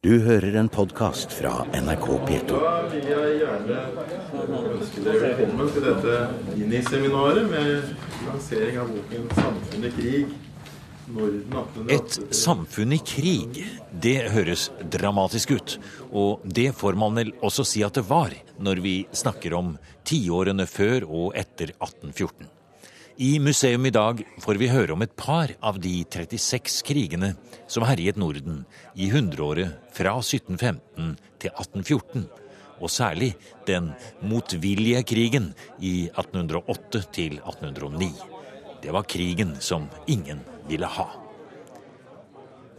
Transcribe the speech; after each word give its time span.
Du 0.00 0.14
hører 0.24 0.54
en 0.56 0.68
podkast 0.72 1.34
fra 1.36 1.66
NRK 1.76 2.06
P2. 2.24 2.46
Da 2.56 2.68
vil 2.88 3.08
jeg 3.10 3.32
gjerne 3.42 3.80
ønske 4.72 5.02
dere 5.04 5.18
velkommen 5.20 5.66
til 5.74 5.84
dette 5.84 6.14
miniseminaret 6.54 7.50
med 7.50 7.90
lansering 8.24 8.78
av 8.80 8.94
boken 8.94 9.26
'Samfunn 9.36 9.84
i 9.84 9.90
krig'. 9.98 10.30
Et 11.92 12.16
samfunn 12.32 12.94
i 12.96 13.00
krig, 13.12 13.60
det 13.92 14.30
høres 14.32 14.70
dramatisk 14.80 15.52
ut. 15.58 15.76
Og 16.12 16.48
det 16.48 16.70
får 16.80 16.96
man 16.96 17.20
vel 17.20 17.34
også 17.42 17.66
si 17.68 17.82
at 17.84 18.00
det 18.00 18.06
var, 18.08 18.32
når 18.56 18.80
vi 18.80 18.94
snakker 19.12 19.52
om 19.58 19.76
tiårene 20.02 20.64
før 20.64 21.04
og 21.10 21.36
etter 21.36 21.74
1814. 21.76 22.48
I 23.20 23.38
museum 23.38 23.84
i 23.84 23.90
dag 23.92 24.22
får 24.40 24.56
vi 24.56 24.70
høre 24.72 24.94
om 24.94 25.02
et 25.04 25.12
par 25.12 25.50
av 25.60 25.76
de 25.76 25.90
36 26.08 26.78
krigene 26.88 27.34
som 27.68 27.84
herjet 27.84 28.16
Norden 28.16 28.62
i 28.96 29.10
hundreåret 29.12 29.74
fra 29.92 30.14
1715 30.22 31.10
til 31.36 31.52
1814. 31.52 32.24
Og 32.80 32.88
særlig 32.88 33.34
den 33.68 33.90
motvillige 34.24 35.04
krigen 35.04 35.50
i 35.84 36.08
1808 36.08 37.02
til 37.12 37.36
1809. 37.42 38.08
Det 38.80 38.96
var 38.96 39.04
krigen 39.04 39.52
som 39.60 39.90
ingen 40.08 40.40
ville 40.70 40.88
ha. 40.88 41.10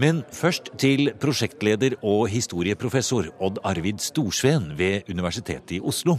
Men 0.02 0.24
først 0.34 0.72
til 0.82 1.12
prosjektleder 1.22 1.94
og 2.02 2.24
historieprofessor 2.32 3.28
Odd 3.44 3.60
Arvid 3.68 4.00
Storsveen 4.02 4.72
ved 4.80 5.10
Universitetet 5.12 5.76
i 5.76 5.82
Oslo, 5.84 6.16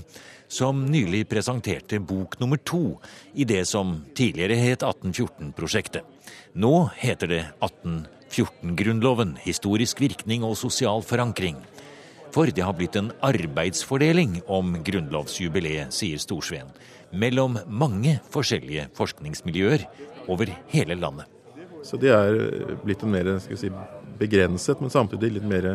som 0.46 0.84
nylig 0.86 1.24
presenterte 1.26 1.98
bok 1.98 2.36
nummer 2.38 2.60
to 2.62 3.00
i 3.34 3.46
det 3.48 3.64
som 3.66 3.96
tidligere 4.14 4.60
het 4.60 4.84
1814-prosjektet. 4.86 6.06
Nå 6.54 6.92
heter 7.00 7.32
det 7.32 7.42
1814-grunnloven 7.58 9.34
historisk 9.42 10.04
virkning 10.04 10.46
og 10.46 10.54
sosial 10.60 11.02
forankring. 11.02 11.58
For 12.32 12.54
det 12.54 12.62
har 12.62 12.78
blitt 12.78 12.94
en 13.00 13.10
arbeidsfordeling 13.24 14.44
om 14.46 14.76
grunnlovsjubileet, 14.86 15.90
sier 15.90 16.22
Storsveen, 16.22 16.70
mellom 17.10 17.58
mange 17.66 18.20
forskjellige 18.30 18.92
forskningsmiljøer 18.94 19.88
over 20.30 20.54
hele 20.70 21.02
landet. 21.02 21.41
Så 21.82 21.98
det 22.00 22.12
er 22.14 22.76
blitt 22.84 23.02
en 23.02 23.12
mer 23.14 23.34
skal 23.42 23.58
si, 23.58 23.72
begrenset, 24.20 24.80
men 24.80 24.92
samtidig 24.92 25.34
litt 25.36 25.48
mer 25.48 25.68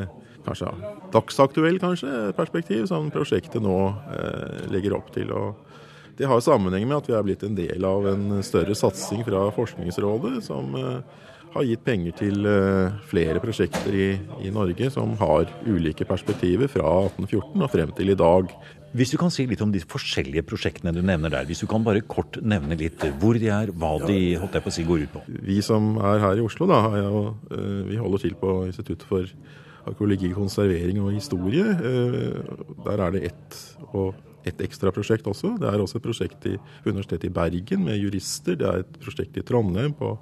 kanskje 0.47 0.71
dagsaktuell 1.11 1.79
kanskje, 1.81 2.31
perspektiv 2.37 2.87
som 2.89 3.11
prosjektet 3.11 3.63
nå 3.63 3.77
eh, 4.15 4.67
legger 4.71 4.95
opp 4.97 5.11
til. 5.15 5.31
Og 5.35 6.17
det 6.17 6.29
har 6.29 6.43
sammenheng 6.43 6.87
med 6.87 7.01
at 7.01 7.09
vi 7.09 7.15
er 7.17 7.25
blitt 7.25 7.43
en 7.45 7.57
del 7.57 7.87
av 7.87 8.07
en 8.09 8.39
større 8.45 8.75
satsing 8.77 9.25
fra 9.27 9.47
Forskningsrådet, 9.55 10.39
som 10.47 10.75
eh, 10.79 11.25
har 11.53 11.67
gitt 11.67 11.83
penger 11.85 12.15
til 12.19 12.47
eh, 12.49 12.95
flere 13.09 13.41
prosjekter 13.43 13.95
i, 13.95 14.09
i, 14.43 14.51
Norge 14.53 14.89
som 14.93 15.15
har 15.21 15.47
ulike 15.67 16.07
perspektiver 16.07 16.71
fra 16.71 16.85
1814 17.07 17.63
og 17.63 17.71
frem 17.73 17.93
til 17.97 18.13
i 18.13 18.19
dag. 18.19 18.51
Hvis 18.95 19.11
du 19.11 19.17
kan 19.19 19.31
si 19.33 19.43
litt 19.49 19.61
om 19.61 19.71
de 19.73 19.81
forskjellige 19.83 20.45
prosjektene 20.47 20.93
du 20.95 21.01
nevner 21.05 21.33
der. 21.33 21.47
Hvis 21.49 21.63
du 21.63 21.67
kan 21.69 21.83
bare 21.85 22.03
kort 22.07 22.39
nevne 22.39 22.77
litt 22.79 23.03
hvor 23.19 23.37
de 23.37 23.49
er, 23.51 23.71
hva 23.75 23.97
de 24.05 24.37
holdt 24.39 24.55
jeg 24.55 24.65
på 24.65 24.71
å 24.71 24.75
si, 24.77 24.85
går 24.87 25.05
ut 25.05 25.15
på. 25.17 25.23
Vi 25.49 25.59
som 25.65 25.95
er 25.99 26.23
her 26.23 26.39
i 26.39 26.45
Oslo, 26.45 26.69
da, 26.71 26.79
vi 27.89 27.99
holder 27.99 28.23
til 28.23 28.37
på 28.39 28.61
Instituttet 28.69 29.07
for 29.09 29.27
arkeologi, 29.87 30.31
konservering 30.35 31.01
og 31.03 31.13
historie. 31.15 31.65
Der 32.87 33.03
er 33.03 33.13
det 33.15 33.25
ett 33.31 33.59
og 33.91 34.15
et 34.47 34.61
ekstra 34.63 34.93
prosjekt 34.95 35.27
også. 35.27 35.57
Det 35.59 35.67
er 35.67 35.81
også 35.83 35.99
et 35.99 36.05
prosjekt 36.07 36.47
i 36.47 36.55
Universitetet 36.87 37.27
i 37.29 37.33
Bergen 37.35 37.83
med 37.87 37.99
jurister. 37.99 38.55
Det 38.59 38.67
er 38.67 38.85
et 38.85 39.01
prosjekt 39.03 39.39
i 39.39 39.43
Trondheim 39.47 39.95
på 39.97 40.15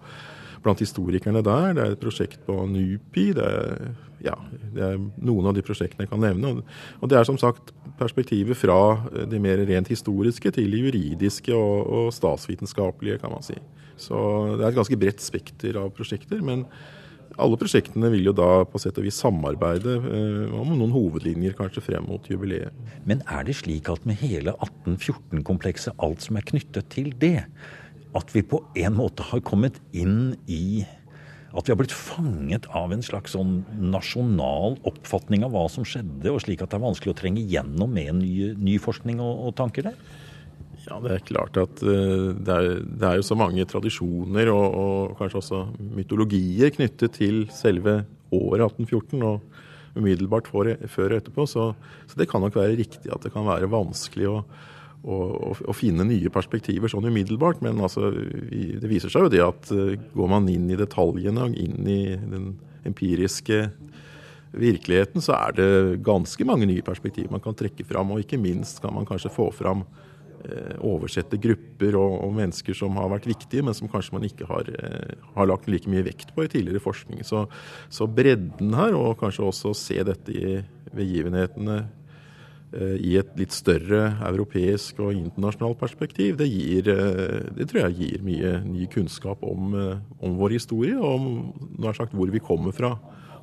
blant 0.66 0.82
historikerne 0.84 1.44
der. 1.46 1.72
Det 1.78 1.86
er 1.86 1.96
et 1.96 2.02
prosjekt 2.02 2.42
på 2.48 2.58
NUPI. 2.72 3.26
Det 3.38 3.46
er, 3.46 3.88
ja, 4.26 4.36
det 4.76 4.84
er 4.90 5.00
noen 5.00 5.50
av 5.50 5.56
de 5.58 5.64
prosjektene 5.66 6.08
jeg 6.08 6.12
kan 6.12 6.24
nevne. 6.24 6.58
Og 7.00 7.12
det 7.12 7.20
er 7.20 7.28
som 7.30 7.40
sagt 7.42 7.74
perspektivet 8.00 8.58
fra 8.60 8.80
det 9.30 9.40
mer 9.42 9.62
rent 9.70 9.92
historiske 9.92 10.52
til 10.58 10.76
det 10.76 10.84
juridiske 10.88 11.56
og, 11.56 11.86
og 11.86 12.12
statsvitenskapelige, 12.16 13.22
kan 13.24 13.34
man 13.34 13.46
si. 13.46 13.58
Så 13.96 14.18
det 14.58 14.66
er 14.66 14.74
et 14.74 14.82
ganske 14.82 15.00
bredt 15.00 15.24
spekter 15.24 15.80
av 15.80 15.94
prosjekter. 15.96 16.44
men 16.44 16.68
alle 17.42 17.58
prosjektene 17.60 18.10
vil 18.14 18.30
jo 18.30 18.34
da 18.36 18.50
på 18.70 18.80
sett 18.80 18.96
og 19.00 19.06
vis 19.08 19.18
samarbeide 19.20 19.96
eh, 19.98 20.54
om 20.56 20.72
noen 20.72 20.94
hovedlinjer 20.94 21.56
kanskje 21.58 21.84
frem 21.84 22.06
mot 22.08 22.30
jubileet. 22.32 22.76
Men 23.08 23.24
er 23.28 23.44
det 23.48 23.58
slik 23.60 23.90
at 23.92 24.06
med 24.08 24.20
hele 24.22 24.56
1814-komplekset, 24.56 25.98
alt 26.00 26.24
som 26.24 26.40
er 26.40 26.48
knyttet 26.48 26.88
til 26.94 27.12
det, 27.20 27.42
at 28.16 28.32
vi 28.36 28.44
på 28.48 28.62
en 28.80 28.96
måte 28.96 29.26
har 29.32 29.44
kommet 29.46 29.82
inn 29.96 30.36
i 30.48 30.86
At 31.56 31.68
vi 31.68 31.72
har 31.72 31.80
blitt 31.80 31.96
fanget 31.96 32.66
av 32.76 32.92
en 32.92 33.04
slags 33.06 33.32
sånn 33.32 33.62
nasjonal 33.80 34.76
oppfatning 34.90 35.46
av 35.48 35.54
hva 35.54 35.70
som 35.72 35.86
skjedde, 35.88 36.28
og 36.28 36.42
slik 36.44 36.60
at 36.60 36.74
det 36.74 36.80
er 36.80 36.84
vanskelig 36.84 37.14
å 37.14 37.20
trenge 37.22 37.46
gjennom 37.48 37.94
med 37.96 38.18
ny, 38.20 38.50
ny 38.60 38.76
forskning 38.84 39.22
og, 39.24 39.46
og, 39.48 39.54
tanker 39.56 39.88
der? 39.88 39.96
Ja, 40.84 41.00
det 41.00 41.14
er 41.14 41.24
klart 41.30 41.56
at 41.62 41.80
uh, 41.80 42.36
det, 42.36 42.58
er, 42.58 42.68
det, 42.84 43.08
er, 43.08 43.16
jo 43.22 43.28
så 43.30 43.40
mange 43.40 43.64
tradisjoner 43.72 44.52
og, 44.52 44.66
og 44.68 45.16
kanskje 45.22 45.40
også 45.40 45.62
mytologier 45.96 46.76
knyttet 46.76 47.16
til 47.22 47.46
selve 47.56 48.02
året 48.36 48.68
1814. 48.68 49.24
og 49.24 49.64
umiddelbart 49.96 50.50
før 50.52 50.76
og 50.76 51.18
etterpå, 51.18 51.46
så, 51.48 51.70
så 52.04 52.20
det 52.20 52.28
kan 52.28 52.44
nok 52.44 52.58
være 52.60 52.76
riktig 52.76 53.12
at 53.16 53.24
det 53.24 53.32
kan 53.32 53.48
være 53.48 53.72
vanskelig 53.72 54.28
å 54.28 54.40
å, 55.06 55.74
finne 55.76 56.06
nye 56.08 56.32
perspektiver 56.34 56.92
sånn 56.92 57.08
umiddelbart. 57.10 57.62
Men 57.66 57.82
altså, 57.84 58.10
det 58.12 58.90
viser 58.90 59.14
seg 59.14 59.28
jo 59.28 59.34
det 59.34 59.44
at 59.46 59.70
uh, 59.76 59.94
går 60.16 60.32
man 60.32 60.50
inn 60.52 60.70
i 60.72 60.80
detaljene 60.80 61.50
og 61.50 61.60
inn 61.60 61.86
i 61.90 62.02
den 62.18 62.56
empiriske 62.86 63.66
virkeligheten, 64.56 65.24
så 65.24 65.36
er 65.36 65.56
det 65.58 65.70
ganske 66.06 66.46
mange 66.48 66.68
nye 66.70 66.86
perspektiver 66.86 67.34
man 67.34 67.44
kan 67.44 67.58
trekke 67.58 67.86
fram. 67.88 68.14
Og 68.14 68.24
ikke 68.24 68.40
minst 68.42 68.82
kan 68.84 68.94
man 68.96 69.08
kanskje 69.08 69.34
få 69.34 69.50
fram 69.54 69.84
uh, 69.86 70.76
oversette 70.86 71.40
grupper 71.42 71.98
og, 72.00 72.16
og, 72.22 72.32
mennesker 72.38 72.78
som 72.78 72.98
har 73.02 73.12
vært 73.14 73.28
viktige, 73.30 73.66
men 73.66 73.78
som 73.78 73.92
kanskje 73.92 74.16
man 74.16 74.26
ikke 74.28 74.48
har, 74.50 74.72
uh, 74.72 75.28
har 75.36 75.52
lagt 75.52 75.70
like 75.72 75.92
mye 75.92 76.06
vekt 76.08 76.34
på 76.34 76.48
i 76.48 76.52
tidligere 76.52 76.84
forskning. 76.84 77.22
Så, 77.28 77.46
så 77.94 78.10
bredden 78.10 78.74
her, 78.78 78.98
og 78.98 79.20
kanskje 79.22 79.46
også 79.52 79.76
se 79.78 80.02
dette 80.08 80.34
i 80.34 80.58
begivenhetene 80.96 81.84
Eh, 81.84 82.05
i 82.76 83.16
et 83.20 83.30
litt 83.40 83.54
større 83.56 84.18
europeisk 84.28 85.00
og 85.04 85.14
internasjonalt 85.16 85.80
perspektiv, 85.80 86.36
det, 86.40 86.48
gir, 86.52 86.90
eh, 86.92 87.48
det 87.56 87.66
tror 87.70 87.82
jeg 87.86 87.98
gir 88.00 88.20
mye 88.26 88.52
ny 88.66 88.86
kunnskap 88.92 89.44
om, 89.48 89.62
eh, 89.80 89.98
om 90.26 90.32
vår 90.40 90.52
historie, 90.58 90.96
og 90.98 91.12
om 91.16 91.26
sagt, 91.96 92.14
hvor 92.16 92.30
vi 92.32 92.40
kommer 92.44 92.72
fra, 92.76 92.92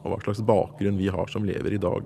og 0.03 0.11
hva 0.11 0.19
slags 0.25 0.43
bakgrunn 0.45 1.01
vi 1.01 1.09
har 1.13 1.27
som 1.33 1.45
lever 1.47 1.73
i 1.73 1.83
dag. 1.83 2.03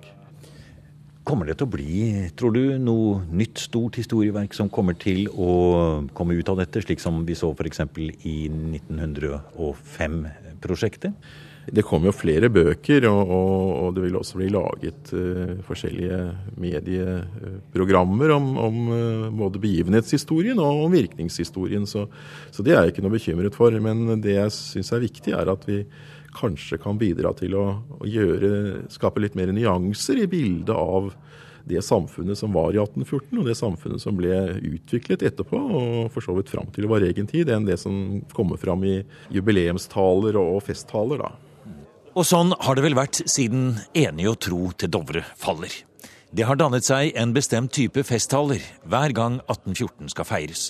Kommer 1.26 1.44
det 1.48 1.56
til 1.58 1.66
å 1.66 1.74
bli, 1.74 1.96
tror 2.38 2.52
du, 2.54 2.78
noe 2.78 3.26
nytt 3.34 3.58
stort 3.58 3.98
historieverk 3.98 4.54
som 4.54 4.70
kommer 4.70 4.94
til 4.94 5.26
å 5.32 6.06
komme 6.14 6.34
ut 6.38 6.48
av 6.52 6.56
dette, 6.60 6.82
slik 6.84 7.00
som 7.02 7.26
vi 7.26 7.34
så 7.34 7.50
f.eks. 7.50 7.80
i 8.22 8.48
1905-prosjektet? 8.52 11.12
Det 11.66 11.82
kommer 11.82 12.10
jo 12.10 12.14
flere 12.14 12.50
bøker, 12.52 13.08
og, 13.10 13.30
og, 13.34 13.70
og, 13.74 13.88
det 13.96 14.04
vil 14.04 14.18
også 14.18 14.38
bli 14.38 14.50
laget 14.54 15.12
uh, 15.16 15.56
forskjellige 15.66 16.20
medieprogrammer 16.62 18.34
om, 18.36 18.52
om 18.62 18.76
uh, 18.92 19.26
både 19.34 19.62
begivenhetshistorien 19.64 20.60
og 20.62 20.84
om 20.84 20.94
virkningshistorien. 20.94 21.88
Så, 21.90 22.06
så, 22.54 22.62
det 22.62 22.76
er 22.76 22.84
jeg 22.84 22.94
ikke 22.94 23.06
noe 23.06 23.16
bekymret 23.16 23.58
for. 23.58 23.74
Men 23.82 24.20
det 24.22 24.36
jeg 24.36 24.54
syns 24.54 24.92
er 24.94 25.02
viktig, 25.02 25.34
er 25.34 25.50
at 25.50 25.66
vi 25.66 25.82
kanskje 26.36 26.78
kan 26.78 27.00
bidra 27.00 27.32
til 27.34 27.56
å, 27.58 27.66
å 27.98 28.06
gjøre, 28.06 28.86
skape 28.92 29.24
litt 29.24 29.38
mer 29.38 29.50
nyanser 29.56 30.22
i 30.22 30.30
bildet 30.30 30.74
av 30.76 31.10
det 31.66 31.82
samfunnet 31.82 32.38
som 32.38 32.52
var 32.54 32.76
i 32.76 32.78
1814, 32.78 33.40
og 33.40 33.48
det 33.48 33.56
samfunnet 33.58 34.02
som 34.02 34.14
ble 34.14 34.36
utviklet 34.60 35.24
etterpå, 35.26 35.58
og 35.58 36.12
for 36.14 36.22
så 36.22 36.36
vidt 36.36 36.52
fram 36.52 36.70
til 36.74 36.86
vår 36.86 37.08
egen 37.08 37.26
tid, 37.26 37.50
enn 37.50 37.66
det 37.66 37.80
som 37.82 38.20
kommer 38.36 38.60
fram 38.60 38.86
i 38.86 39.00
jubileumstaler 39.34 40.38
og 40.38 40.60
festtaler. 40.68 41.24
da. 41.24 41.45
Og 42.16 42.24
sånn 42.24 42.54
har 42.64 42.78
det 42.78 42.80
vel 42.86 42.96
vært 42.96 43.18
siden 43.28 43.74
enig 43.92 44.24
og 44.30 44.38
tro 44.40 44.70
til 44.80 44.88
Dovre 44.88 45.20
faller. 45.36 45.74
Det 46.32 46.46
har 46.48 46.56
dannet 46.56 46.86
seg 46.86 47.12
en 47.12 47.34
bestemt 47.36 47.74
type 47.76 48.00
festtaler 48.08 48.64
hver 48.88 49.12
gang 49.12 49.36
1814 49.44 50.14
skal 50.14 50.28
feires. 50.28 50.62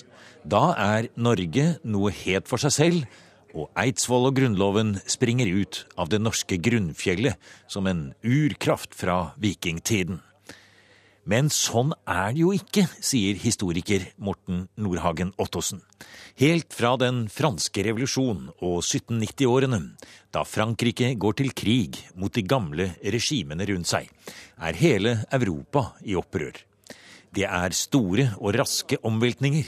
Da 0.43 0.73
er 0.75 1.07
Norge 1.15 1.69
noe 1.87 2.11
helt 2.11 2.51
for 2.51 2.59
seg 2.59 2.75
selv, 2.75 3.07
og 3.55 3.71
Eidsvoll 3.79 4.27
og 4.27 4.35
Grunnloven 4.41 4.97
springer 5.07 5.47
ut 5.47 5.85
av 5.95 6.11
det 6.11 6.19
norske 6.19 6.59
grunnfjellet 6.59 7.39
som 7.71 7.87
en 7.87 8.09
urkraft 8.27 8.91
fra 8.99 9.31
vikingtiden. 9.39 10.19
Men 11.27 11.49
sånn 11.51 11.89
er 12.07 12.31
det 12.31 12.39
jo 12.39 12.53
ikke, 12.55 12.85
sier 13.03 13.35
historiker 13.41 14.05
Morten 14.23 14.61
Nordhagen 14.79 15.33
Ottosen. 15.35 15.81
Helt 16.39 16.71
fra 16.71 16.93
den 17.01 17.25
franske 17.27 17.83
revolusjon 17.83 18.45
og 18.61 18.77
1790-årene, 18.79 19.81
da 20.31 20.45
Frankrike 20.47 21.11
går 21.19 21.37
til 21.41 21.51
krig 21.51 21.99
mot 22.15 22.31
de 22.31 22.45
gamle 22.47 22.93
regimene 23.03 23.67
rundt 23.67 23.91
seg, 23.91 24.07
er 24.55 24.79
hele 24.79 25.17
Europa 25.35 25.89
i 26.07 26.15
opprør. 26.15 26.63
Det 27.35 27.43
er 27.43 27.75
store 27.75 28.31
og 28.39 28.55
raske 28.55 29.01
omveltninger. 29.03 29.67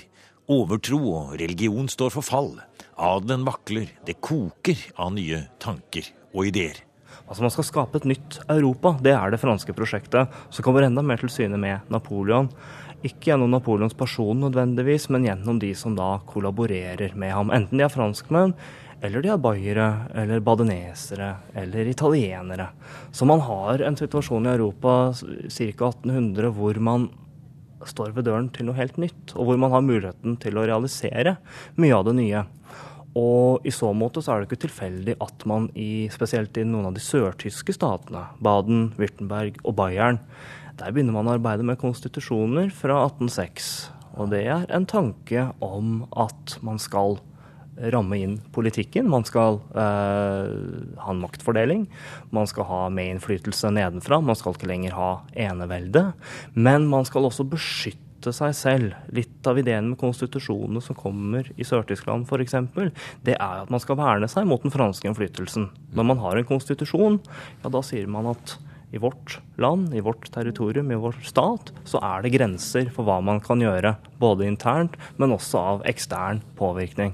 Overtro 0.50 1.02
og 1.12 1.34
religion 1.42 1.92
står 1.92 2.16
for 2.16 2.26
fall. 2.26 2.54
Adelen 2.96 3.44
vakler. 3.48 3.92
Det 4.08 4.22
koker 4.24 4.80
av 4.96 5.12
nye 5.14 5.44
tanker 5.60 6.08
og 6.32 6.48
ideer. 6.54 6.86
Altså 7.28 7.46
Man 7.46 7.54
skal 7.54 7.68
skape 7.68 8.02
et 8.02 8.10
nytt 8.10 8.40
Europa. 8.50 8.96
Det 9.02 9.14
er 9.14 9.32
det 9.32 9.42
franske 9.42 9.76
prosjektet. 9.78 10.30
Så 10.50 10.66
kommer 10.66 10.86
enda 10.86 11.04
mer 11.06 11.22
til 11.22 11.32
syne 11.34 11.60
med 11.62 11.90
Napoleon. 11.94 12.50
Ikke 13.00 13.32
gjennom 13.32 13.54
Napoleons 13.54 13.96
person 13.96 14.42
nødvendigvis, 14.44 15.08
men 15.14 15.28
gjennom 15.28 15.60
de 15.62 15.72
som 15.78 15.96
da 15.96 16.18
kollaborerer 16.28 17.16
med 17.16 17.32
ham. 17.32 17.54
Enten 17.56 17.80
de 17.80 17.86
er 17.86 17.94
franskmenn, 17.94 18.56
eller 19.00 19.24
de 19.24 19.32
er 19.32 19.40
bayere, 19.40 19.88
eller 20.20 20.44
badenesere, 20.44 21.30
eller 21.56 21.88
italienere. 21.88 22.68
Så 23.16 23.26
man 23.26 23.40
har 23.46 23.86
en 23.88 23.96
situasjon 23.96 24.50
i 24.50 24.54
Europa 24.58 25.14
ca. 25.16 25.70
1800 25.70 26.52
hvor 26.58 26.82
man 26.84 27.08
står 27.88 28.12
ved 28.18 28.28
døren 28.28 28.50
til 28.52 28.68
noe 28.68 28.76
helt 28.76 28.98
nytt, 29.00 29.36
og 29.38 29.48
hvor 29.48 29.60
man 29.62 29.72
har 29.72 29.86
muligheten 29.86 30.36
til 30.44 30.60
å 30.60 30.66
realisere 30.68 31.38
mye 31.80 31.96
av 31.96 32.10
det 32.10 32.18
nye. 32.20 32.44
Og 33.20 33.66
i 33.68 33.74
så 33.74 33.92
måte 33.98 34.24
så 34.24 34.34
er 34.34 34.42
det 34.42 34.50
ikke 34.50 34.64
tilfeldig 34.68 35.18
at 35.24 35.46
man 35.50 35.68
i, 35.76 36.08
spesielt 36.14 36.56
i 36.60 36.66
noen 36.68 36.90
av 36.90 36.96
de 36.96 37.04
sørtyske 37.04 37.76
statene, 37.76 38.28
Baden, 38.44 38.92
Würtemberg 39.00 39.60
og 39.66 39.76
Bayern, 39.80 40.22
der 40.80 40.94
begynner 40.96 41.18
man 41.18 41.28
å 41.28 41.36
arbeide 41.36 41.66
med 41.68 41.80
konstitusjoner 41.82 42.70
fra 42.72 43.02
1806. 43.10 43.74
Og 44.20 44.32
det 44.32 44.46
er 44.48 44.70
en 44.74 44.88
tanke 44.90 45.50
om 45.64 46.06
at 46.18 46.56
man 46.66 46.80
skal 46.82 47.20
ramme 47.94 48.18
inn 48.20 48.36
politikken. 48.56 49.08
Man 49.12 49.26
skal 49.28 49.62
eh, 49.72 50.50
ha 51.00 51.14
en 51.14 51.22
maktfordeling. 51.24 51.86
Man 52.36 52.50
skal 52.50 52.68
ha 52.68 52.82
medinnflytelse 52.94 53.72
nedenfra. 53.76 54.20
Man 54.24 54.38
skal 54.40 54.56
ikke 54.56 54.70
lenger 54.72 54.98
ha 54.98 55.10
enevelde. 55.48 56.10
Men 56.56 56.88
man 56.92 57.08
skal 57.08 57.30
også 57.30 57.48
beskytte 57.48 58.09
seg 58.28 58.56
selv. 58.58 58.96
Litt 59.16 59.48
av 59.48 59.60
ideen 59.62 59.92
med 59.92 60.00
konstitusjonene 60.02 60.82
som 60.84 60.98
kommer 60.98 61.48
i 61.56 61.68
Sør-Tyskland 61.68 62.28
f.eks., 62.28 62.58
det 63.26 63.38
er 63.38 63.62
at 63.64 63.72
man 63.72 63.84
skal 63.84 64.00
verne 64.00 64.28
seg 64.32 64.48
mot 64.50 64.64
den 64.66 64.74
franske 64.74 65.08
innflytelsen. 65.08 65.70
Når 65.96 66.10
man 66.12 66.20
har 66.24 66.40
en 66.40 66.50
konstitusjon, 66.50 67.22
ja 67.64 67.72
da 67.72 67.84
sier 67.86 68.10
man 68.12 68.32
at 68.34 68.58
i 68.92 68.98
vårt 68.98 69.38
land, 69.62 69.94
i 69.94 70.02
vårt 70.02 70.32
territorium, 70.34 70.92
i 70.92 70.98
vår 70.98 71.20
stat, 71.24 71.72
så 71.86 72.02
er 72.02 72.26
det 72.26 72.34
grenser 72.34 72.90
for 72.94 73.06
hva 73.06 73.20
man 73.22 73.42
kan 73.44 73.62
gjøre. 73.62 73.96
Både 74.20 74.48
internt, 74.50 74.98
men 75.22 75.36
også 75.36 75.62
av 75.62 75.84
ekstern 75.90 76.42
påvirkning. 76.58 77.14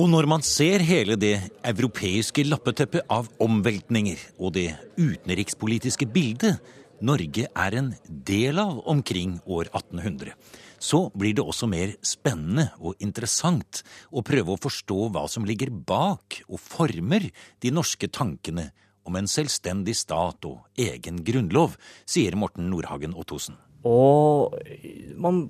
Og 0.00 0.06
når 0.08 0.28
man 0.30 0.44
ser 0.46 0.80
hele 0.86 1.16
det 1.20 1.34
europeiske 1.66 2.46
lappeteppet 2.46 3.10
av 3.12 3.26
omveltninger 3.42 4.22
og 4.38 4.54
det 4.54 4.70
utenrikspolitiske 4.96 6.06
bildet 6.08 6.62
Norge 7.00 7.46
er 7.48 7.76
en 7.78 7.94
del 8.06 8.60
av 8.60 8.82
omkring 8.90 9.38
år 9.48 9.70
1800, 9.72 10.34
så 10.80 11.06
blir 11.16 11.36
det 11.36 11.44
også 11.44 11.68
mer 11.70 11.94
spennende 12.04 12.68
og 12.78 13.00
interessant 13.04 13.82
å 14.12 14.24
prøve 14.26 14.54
å 14.54 14.60
forstå 14.60 15.08
hva 15.14 15.24
som 15.28 15.48
ligger 15.48 15.72
bak 15.72 16.42
og 16.48 16.60
former 16.60 17.30
de 17.60 17.72
norske 17.72 18.08
tankene 18.12 18.70
om 19.08 19.16
en 19.16 19.28
selvstendig 19.30 19.96
stat 19.96 20.44
og 20.48 20.66
egen 20.78 21.22
grunnlov, 21.24 21.76
sier 22.08 22.36
Morten 22.36 22.68
Nordhagen 22.70 23.16
Ottosen. 23.16 23.56
Og 23.86 24.52
man 25.16 25.46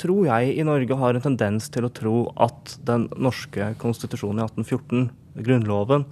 tror 0.00 0.26
jeg 0.28 0.58
i 0.60 0.66
Norge 0.68 0.98
har 1.00 1.16
en 1.16 1.24
tendens 1.24 1.70
til 1.72 1.86
å 1.88 1.92
tro 1.96 2.16
at 2.36 2.76
den 2.84 3.08
norske 3.16 3.72
konstitusjonen 3.80 4.42
i 4.42 4.48
1814, 4.50 5.08
Grunnloven, 5.40 6.04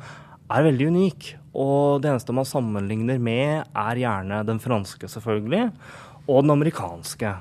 er 0.49 0.65
veldig 0.65 0.89
unik. 0.95 1.29
Og 1.59 2.03
det 2.03 2.13
eneste 2.13 2.35
man 2.37 2.47
sammenligner 2.47 3.19
med, 3.19 3.67
er 3.75 4.01
gjerne 4.03 4.45
den 4.47 4.61
franske, 4.63 5.11
selvfølgelig, 5.11 5.65
og 6.29 6.45
den 6.45 6.55
amerikanske. 6.55 7.35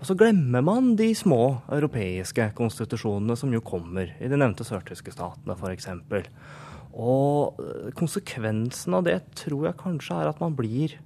Og 0.00 0.08
så 0.08 0.16
glemmer 0.16 0.64
man 0.64 0.94
de 0.96 1.10
små 1.16 1.60
europeiske 1.68 2.46
konstitusjonene 2.56 3.36
som 3.36 3.52
jo 3.52 3.60
kommer 3.60 4.14
i 4.16 4.30
de 4.32 4.38
nevnte 4.40 4.64
sørtyske 4.64 5.12
statene, 5.12 5.56
f.eks. 5.58 5.90
Og 6.96 7.60
konsekvensen 7.98 8.96
av 8.96 9.04
det 9.06 9.18
tror 9.38 9.68
jeg 9.68 9.80
kanskje 9.82 10.22
er 10.22 10.30
at 10.32 10.40
man 10.40 10.56
blir 10.56 10.96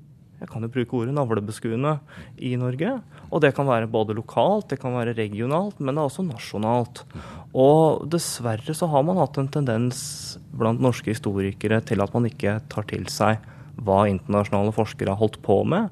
jeg 0.41 0.51
kan 0.51 0.65
jo 0.67 0.71
bruke 0.73 0.97
ordet 0.99 1.15
navlebeskuende 1.17 1.95
i 2.43 2.53
Norge. 2.61 2.91
Og 3.31 3.41
det 3.45 3.55
kan 3.57 3.69
være 3.69 3.89
både 3.91 4.17
lokalt, 4.19 4.69
det 4.73 4.81
kan 4.83 4.97
være 4.97 5.15
regionalt, 5.17 5.79
men 5.79 5.95
det 5.95 6.03
er 6.03 6.11
også 6.11 6.27
nasjonalt. 6.27 7.05
Og 7.55 8.05
dessverre 8.11 8.75
så 8.77 8.89
har 8.91 9.07
man 9.07 9.21
hatt 9.23 9.39
en 9.41 9.51
tendens 9.55 10.03
blant 10.53 10.83
norske 10.83 11.15
historikere 11.15 11.81
til 11.87 12.03
at 12.05 12.15
man 12.17 12.29
ikke 12.29 12.59
tar 12.73 12.89
til 12.91 13.07
seg 13.13 13.43
hva 13.75 14.05
internasjonale 14.11 14.75
forskere 14.75 15.15
har 15.15 15.23
holdt 15.23 15.41
på 15.45 15.63
med. 15.67 15.89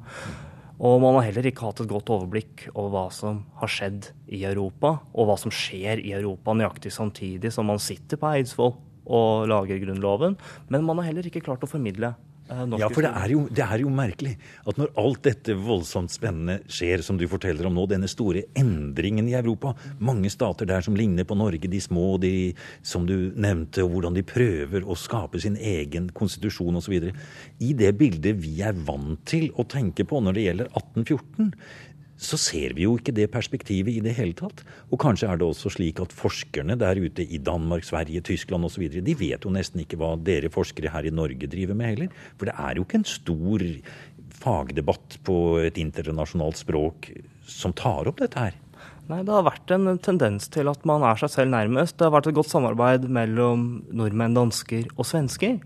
Og 0.82 0.98
man 0.98 1.14
har 1.16 1.28
heller 1.28 1.46
ikke 1.46 1.68
hatt 1.68 1.80
et 1.84 1.90
godt 1.90 2.10
overblikk 2.10 2.66
over 2.72 2.90
hva 2.90 3.04
som 3.14 3.44
har 3.60 3.70
skjedd 3.70 4.10
i 4.34 4.42
Europa, 4.48 4.96
og 5.14 5.28
hva 5.28 5.36
som 5.38 5.54
skjer 5.54 6.02
i 6.02 6.14
Europa 6.16 6.56
nøyaktig 6.58 6.90
samtidig 6.94 7.52
som 7.54 7.70
man 7.70 7.82
sitter 7.82 8.18
på 8.18 8.32
Eidsvoll 8.34 8.74
og 9.06 9.46
lager 9.50 9.78
Grunnloven. 9.82 10.34
Men 10.68 10.86
man 10.86 10.98
har 10.98 11.10
heller 11.10 11.26
ikke 11.30 11.44
klart 11.46 11.62
å 11.62 11.70
formidle 11.70 12.14
ja, 12.50 12.88
for 12.90 13.04
det 13.04 13.10
er, 13.10 13.32
jo, 13.32 13.44
det 13.54 13.62
er, 13.64 13.82
jo, 13.84 13.90
merkelig 13.92 14.32
at 14.68 14.78
når 14.80 14.90
alt 15.00 15.22
dette 15.24 15.54
voldsomt 15.56 16.12
spennende 16.12 16.58
skjer, 16.70 17.02
som 17.04 17.16
du 17.20 17.24
forteller 17.30 17.68
om 17.68 17.76
nå, 17.76 17.86
denne 17.90 18.10
store 18.10 18.44
endringen 18.58 19.28
i 19.30 19.36
Europa, 19.38 19.72
mange 20.02 20.30
stater 20.32 20.68
der 20.68 20.84
som 20.84 20.96
ligner 20.98 21.26
på 21.28 21.36
Norge, 21.38 21.70
de 21.70 21.80
små, 21.80 22.16
de 22.22 22.52
som 22.84 23.06
du 23.08 23.32
nevnte, 23.40 23.84
og 23.84 23.94
hvordan 23.94 24.18
de 24.18 24.26
prøver 24.26 24.84
å 24.84 24.98
skape 24.98 25.40
sin 25.42 25.56
egen 25.56 26.10
konstitusjon 26.16 26.80
osv. 26.82 26.98
I 27.62 27.72
det 27.78 27.94
bildet 28.00 28.42
vi 28.42 28.58
er 28.66 28.76
vant 28.88 29.22
til 29.28 29.48
å 29.56 29.66
tenke 29.68 30.06
på 30.08 30.20
når 30.20 30.36
det 30.36 30.46
gjelder 30.48 30.72
1814, 30.74 31.54
så 32.22 32.38
ser 32.38 32.74
vi 32.76 32.86
jo 32.86 32.94
ikke 32.98 33.14
det 33.14 33.28
perspektivet 33.34 33.96
i 33.96 34.02
det 34.04 34.14
hele 34.16 34.36
tatt. 34.38 34.62
Og 34.90 35.00
kanskje 35.02 35.28
er 35.30 35.40
det 35.40 35.48
også 35.48 35.72
slik 35.74 36.00
at 36.02 36.14
forskerne 36.14 36.76
der 36.78 37.00
ute 37.02 37.26
i 37.26 37.40
Danmark, 37.42 37.84
Sverige, 37.86 38.22
Tyskland 38.24 38.68
osv. 38.68 38.86
de 39.02 39.16
vet 39.18 39.44
jo 39.44 39.52
nesten 39.52 39.82
ikke 39.82 39.98
hva 40.00 40.14
dere 40.16 40.52
forskere 40.52 40.92
her 40.94 41.08
i 41.08 41.14
Norge 41.14 41.50
driver 41.50 41.78
med 41.78 41.94
heller. 41.94 42.16
For 42.38 42.48
det 42.48 42.56
er 42.56 42.78
jo 42.78 42.86
ikke 42.86 43.02
en 43.02 43.08
stor 43.10 43.66
fagdebatt 44.42 45.18
på 45.26 45.38
et 45.66 45.78
internasjonalt 45.82 46.62
språk 46.62 47.10
som 47.46 47.74
tar 47.76 48.10
opp 48.10 48.22
dette 48.22 48.38
her. 48.38 48.61
Nei, 49.12 49.20
Det 49.28 49.32
har 49.34 49.44
vært 49.44 49.72
en 49.74 49.98
tendens 50.00 50.46
til 50.48 50.70
at 50.70 50.86
man 50.88 51.02
er 51.04 51.18
seg 51.20 51.28
selv 51.34 51.52
nærmest. 51.52 51.98
Det 51.98 52.06
har 52.06 52.14
vært 52.14 52.30
et 52.30 52.36
godt 52.38 52.48
samarbeid 52.48 53.04
mellom 53.12 53.82
nordmenn, 53.92 54.32
dansker 54.32 54.86
og 54.94 55.04
svensker. 55.04 55.58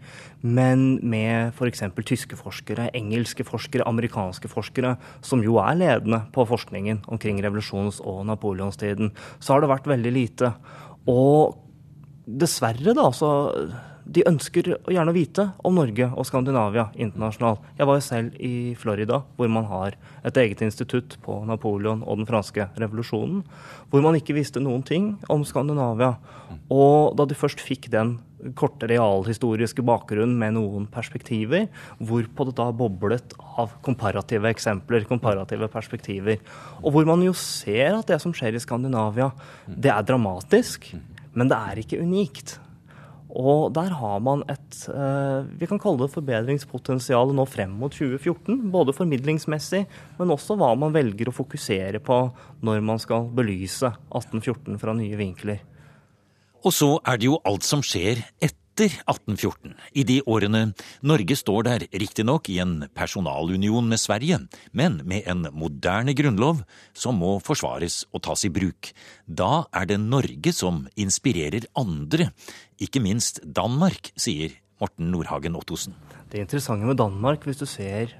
Men 0.42 0.98
med 1.06 1.54
f.eks. 1.54 1.84
tyske 2.08 2.38
forskere, 2.40 2.88
engelske 2.98 3.46
forskere, 3.46 3.86
amerikanske 3.86 4.50
forskere, 4.50 4.96
som 5.22 5.44
jo 5.46 5.60
er 5.62 5.78
ledende 5.78 6.24
på 6.34 6.46
forskningen 6.48 7.04
omkring 7.06 7.38
revolusjons- 7.44 8.02
og 8.02 8.24
napoleonstiden, 8.26 9.12
så 9.38 9.54
har 9.54 9.62
det 9.62 9.70
vært 9.76 9.90
veldig 9.94 10.14
lite. 10.16 10.50
Og 11.06 11.54
dessverre, 12.26 12.96
da, 12.98 13.12
så 13.14 13.30
de 14.06 14.22
ønsker 14.28 14.68
gjerne 14.86 15.10
å 15.10 15.16
vite 15.16 15.44
om 15.66 15.74
Norge 15.74 16.06
og 16.14 16.26
Skandinavia 16.28 16.86
internasjonalt. 16.94 17.64
Jeg 17.78 17.88
var 17.88 17.98
jo 17.98 18.04
selv 18.06 18.36
i 18.38 18.52
Florida, 18.78 19.22
hvor 19.34 19.50
man 19.50 19.66
har 19.66 19.96
et 20.26 20.38
eget 20.38 20.62
institutt 20.62 21.16
på 21.24 21.40
Napoleon 21.48 22.04
og 22.06 22.20
den 22.20 22.28
franske 22.28 22.68
revolusjonen, 22.78 23.42
hvor 23.90 24.04
man 24.04 24.18
ikke 24.18 24.36
visste 24.36 24.62
noen 24.62 24.84
ting 24.86 25.16
om 25.32 25.42
Skandinavia. 25.46 26.14
Og 26.70 27.16
da 27.18 27.26
de 27.26 27.38
først 27.38 27.62
fikk 27.62 27.90
den 27.94 28.16
korte 28.54 28.86
realhistoriske 28.90 29.82
bakgrunnen 29.86 30.36
med 30.38 30.54
noen 30.54 30.84
perspektiver, 30.92 31.66
hvorpå 31.98 32.46
det 32.46 32.54
da 32.60 32.68
boblet 32.76 33.34
av 33.58 33.74
komparative 33.82 34.52
eksempler, 34.52 35.06
komparative 35.08 35.66
perspektiver. 35.72 36.38
Og 36.84 36.94
hvor 36.94 37.08
man 37.08 37.24
jo 37.26 37.34
ser 37.34 37.96
at 37.96 38.12
det 38.12 38.20
som 38.22 38.34
skjer 38.36 38.54
i 38.54 38.62
Skandinavia, 38.62 39.32
det 39.66 39.90
er 39.90 40.06
dramatisk, 40.06 40.92
men 41.34 41.50
det 41.50 41.58
er 41.58 41.82
ikke 41.82 42.00
unikt. 42.04 42.58
Og 43.36 43.68
der 43.76 43.92
har 43.98 44.20
man 44.24 44.42
et 44.48 44.76
eh, 44.88 45.48
vi 45.60 45.68
kan 45.68 45.80
kalle 45.82 46.06
det 46.06 46.14
forbedringspotensial 46.14 47.34
nå 47.36 47.44
frem 47.50 47.74
mot 47.76 47.92
2014. 47.92 48.62
Både 48.72 48.94
formidlingsmessig, 48.96 49.82
men 50.16 50.32
også 50.32 50.56
hva 50.56 50.72
man 50.78 50.94
velger 50.96 51.28
å 51.28 51.36
fokusere 51.36 52.00
på 52.04 52.20
når 52.64 52.84
man 52.86 53.02
skal 53.02 53.28
belyse 53.36 53.92
1814 54.08 54.80
fra 54.80 54.96
nye 54.96 55.20
vinkler. 55.20 55.60
Og 56.64 56.72
så 56.74 56.94
er 57.04 57.20
det 57.20 57.28
jo 57.28 57.42
alt 57.46 57.66
som 57.66 57.84
skjer 57.84 58.24
etter 58.40 58.65
1814, 58.84 59.72
i 59.96 60.04
de 60.04 60.18
årene 60.28 60.74
Norge 61.00 61.36
står 61.40 61.64
der 61.64 61.84
riktignok 61.96 62.50
i 62.52 62.58
en 62.60 62.82
personalunion 62.92 63.88
med 63.88 64.00
Sverige, 64.02 64.42
men 64.76 65.00
med 65.08 65.24
en 65.30 65.46
moderne 65.56 66.12
grunnlov 66.16 66.60
som 66.92 67.16
må 67.22 67.38
forsvares 67.40 68.02
og 68.12 68.26
tas 68.26 68.44
i 68.44 68.52
bruk. 68.52 68.92
Da 69.24 69.64
er 69.72 69.88
det 69.88 69.98
Norge 70.02 70.52
som 70.52 70.84
inspirerer 71.00 71.64
andre, 71.78 72.30
ikke 72.76 73.00
minst 73.00 73.40
Danmark, 73.42 74.12
sier 74.12 74.52
Morten 74.82 75.08
Nordhagen 75.14 75.56
Ottosen. 75.56 75.96
Det 76.28 76.42
interessante 76.42 76.84
med 76.84 77.00
Danmark, 77.00 77.48
hvis 77.48 77.62
du 77.62 77.66
ser 77.70 78.12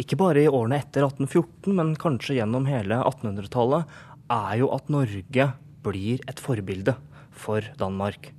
ikke 0.00 0.16
bare 0.16 0.46
i 0.46 0.48
årene 0.48 0.78
etter 0.80 1.04
1814, 1.04 1.74
men 1.74 1.92
kanskje 1.98 2.38
gjennom 2.38 2.68
hele 2.70 3.02
1800-tallet, 3.02 3.84
er 4.30 4.56
jo 4.60 4.70
at 4.72 4.88
Norge 4.92 5.52
blir 5.84 6.22
et 6.28 6.40
forbilde 6.40 6.94
for 7.38 7.64
Danmark. 7.80 8.32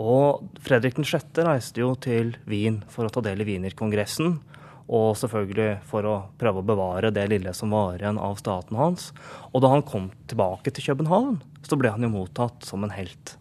Og 0.00 0.48
Fredrik 0.64 0.96
6. 0.98 1.38
reiste 1.46 1.82
jo 1.82 1.92
til 1.94 2.34
Wien 2.50 2.80
for 2.90 3.06
å 3.06 3.12
ta 3.14 3.22
del 3.22 3.44
i 3.44 3.46
Wienerkongressen. 3.46 4.40
Og 4.84 5.14
selvfølgelig 5.16 5.78
for 5.88 6.04
å 6.04 6.14
prøve 6.40 6.60
å 6.60 6.66
bevare 6.66 7.12
det 7.14 7.28
lille 7.30 7.54
som 7.56 7.72
var 7.72 8.02
igjen 8.02 8.18
av 8.20 8.36
staten 8.40 8.76
hans. 8.76 9.12
Og 9.54 9.62
da 9.64 9.70
han 9.72 9.86
kom 9.86 10.10
tilbake 10.28 10.74
til 10.74 10.90
København, 10.90 11.38
så 11.64 11.78
ble 11.80 11.94
han 11.94 12.04
jo 12.04 12.12
mottatt 12.12 12.66
som 12.66 12.84
en 12.84 12.92
helt. 12.92 13.36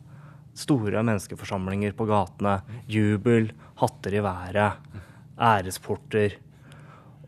Store 0.53 1.01
menneskeforsamlinger 1.01 1.97
på 1.97 2.05
gatene, 2.07 2.61
jubel, 2.87 3.49
hatter 3.81 4.13
i 4.13 4.23
været. 4.23 4.77
æresporter. 5.33 6.37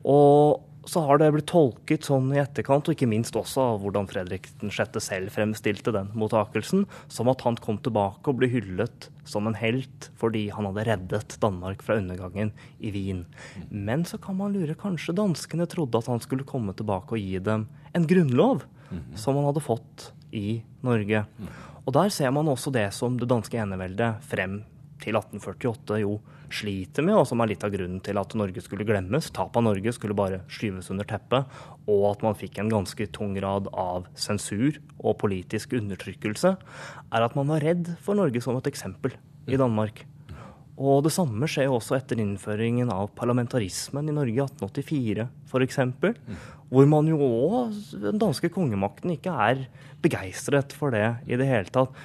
Og 0.05 0.61
så 0.85 1.01
har 1.05 1.19
det 1.19 1.31
blitt 1.33 1.49
tolket 1.49 2.05
sånn 2.07 2.29
i 2.35 2.39
etterkant, 2.41 2.87
og 2.87 2.95
ikke 2.95 3.09
minst 3.09 3.35
også 3.37 3.63
av 3.73 3.81
hvordan 3.83 4.07
Fredrik 4.09 4.47
6. 4.61 4.99
selv 5.03 5.33
fremstilte 5.33 5.93
den 5.95 6.11
mottakelsen, 6.17 6.85
som 7.11 7.31
at 7.31 7.41
han 7.45 7.57
kom 7.61 7.79
tilbake 7.83 8.29
og 8.29 8.39
ble 8.39 8.49
hyllet 8.51 9.09
som 9.25 9.49
en 9.49 9.57
helt 9.57 10.09
fordi 10.19 10.45
han 10.53 10.69
hadde 10.69 10.85
reddet 10.89 11.37
Danmark 11.41 11.81
fra 11.85 11.97
undergangen 11.97 12.53
i 12.77 12.93
Wien. 12.93 13.25
Men 13.69 14.05
så 14.05 14.19
kan 14.21 14.37
man 14.37 14.53
lure, 14.53 14.77
kanskje 14.77 15.17
danskene 15.17 15.67
trodde 15.69 15.99
at 15.99 16.11
han 16.11 16.21
skulle 16.23 16.47
komme 16.47 16.75
tilbake 16.77 17.17
og 17.17 17.21
gi 17.21 17.41
dem 17.41 17.67
en 17.95 18.07
grunnlov, 18.09 18.65
som 19.17 19.39
han 19.39 19.49
hadde 19.49 19.65
fått 19.65 20.11
i 20.35 20.61
Norge. 20.85 21.25
Og 21.85 21.93
der 21.95 22.13
ser 22.13 22.31
man 22.33 22.49
også 22.49 22.73
det 22.73 22.87
som 22.97 23.17
det 23.19 23.29
danske 23.29 23.57
eneveldet 23.61 24.21
frem 24.29 24.61
til 25.05 25.17
1848 25.17 25.99
jo 26.01 26.17
sliter 26.53 27.05
med, 27.05 27.17
og 27.19 27.27
som 27.29 27.41
er 27.41 27.51
litt 27.51 27.63
av 27.65 27.73
grunnen 27.73 28.01
til 28.05 28.17
at 28.21 28.35
Norge 28.37 28.63
skulle 28.63 28.87
glemmes. 28.87 29.29
Tap 29.35 29.55
av 29.57 29.65
Norge 29.65 29.93
skulle 29.95 30.17
bare 30.17 30.41
skyves 30.51 30.89
under 30.93 31.07
teppet, 31.09 31.45
og 31.89 32.03
at 32.11 32.25
man 32.25 32.37
fikk 32.37 32.59
en 32.61 32.71
ganske 32.73 33.09
tung 33.15 33.35
grad 33.37 33.69
av 33.71 34.09
sensur 34.17 34.79
og 34.99 35.17
politisk 35.21 35.77
undertrykkelse, 35.77 36.55
er 36.55 37.27
at 37.27 37.37
man 37.37 37.49
var 37.53 37.65
redd 37.65 37.95
for 38.05 38.17
Norge 38.17 38.43
som 38.43 38.57
et 38.59 38.69
eksempel 38.71 39.15
i 39.49 39.59
Danmark. 39.61 40.05
Og 40.75 41.05
det 41.05 41.13
samme 41.15 41.47
skjer 41.47 41.71
også 41.71 41.95
etter 41.95 42.19
innføringen 42.19 42.89
av 42.91 43.13
parlamentarismen 43.15 44.09
i 44.11 44.15
Norge 44.15 44.35
i 44.35 44.43
1884 44.43 45.27
f.eks. 45.47 45.79
Hvor 46.67 46.89
man 46.91 47.07
jo 47.07 47.19
òg, 47.23 47.77
den 48.01 48.19
danske 48.19 48.49
kongemakten, 48.51 49.13
ikke 49.15 49.31
er 49.31 49.63
begeistret 50.03 50.75
for 50.75 50.91
det 50.91 51.07
i 51.29 51.39
det 51.39 51.47
hele 51.47 51.71
tatt. 51.71 51.95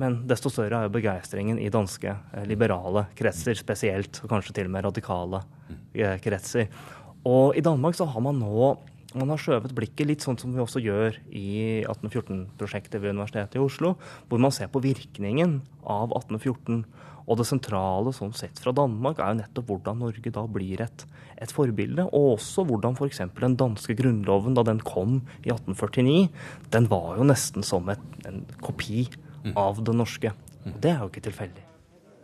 Men 0.00 0.22
desto 0.28 0.48
større 0.52 0.78
er 0.78 0.88
jo 0.88 0.94
begeistringen 0.94 1.60
i 1.60 1.70
danske 1.72 2.12
eh, 2.12 2.46
liberale 2.48 3.06
kretser 3.18 3.58
spesielt, 3.58 4.22
og 4.24 4.32
kanskje 4.32 4.56
til 4.56 4.70
og 4.70 4.74
med 4.76 4.86
radikale 4.88 5.42
eh, 5.92 6.16
kretser. 6.24 6.70
Og 7.28 7.58
i 7.58 7.64
Danmark 7.64 7.98
så 7.98 8.08
har 8.08 8.24
man 8.24 8.40
nå 8.40 8.72
man 9.10 9.32
har 9.32 9.40
skjøvet 9.42 9.72
blikket 9.74 10.06
litt 10.06 10.22
sånn 10.22 10.36
som 10.38 10.52
vi 10.54 10.60
også 10.62 10.78
gjør 10.84 11.16
i 11.34 11.82
1814-prosjektet 11.82 13.00
ved 13.02 13.16
Universitetet 13.16 13.56
i 13.58 13.62
Oslo, 13.62 13.96
hvor 14.30 14.38
man 14.38 14.54
ser 14.54 14.70
på 14.70 14.82
virkningen 14.84 15.56
av 15.82 16.12
1814. 16.14 16.84
Og 17.26 17.38
det 17.38 17.46
sentrale 17.48 18.12
sånn 18.14 18.30
sett 18.38 18.58
fra 18.62 18.70
Danmark 18.74 19.18
er 19.18 19.32
jo 19.32 19.40
nettopp 19.40 19.66
hvordan 19.70 19.98
Norge 20.04 20.32
da 20.34 20.44
blir 20.50 20.82
et, 20.86 21.02
et 21.42 21.50
forbilde. 21.54 22.06
Og 22.06 22.36
også 22.36 22.62
hvordan 22.68 22.94
f.eks. 22.94 23.24
den 23.34 23.58
danske 23.58 23.98
grunnloven, 23.98 24.54
da 24.54 24.64
den 24.66 24.78
kom 24.86 25.18
i 25.42 25.50
1849, 25.50 26.30
den 26.70 26.86
var 26.90 27.18
jo 27.18 27.26
nesten 27.26 27.66
som 27.66 27.90
et, 27.90 28.06
en 28.30 28.44
kopi 28.62 29.08
av 29.56 29.82
det 29.84 29.96
norske. 29.96 30.32
Og 30.66 30.80
Det 30.80 30.90
er 30.90 31.02
jo 31.02 31.10
ikke 31.10 31.26
tilfeldig. 31.28 31.66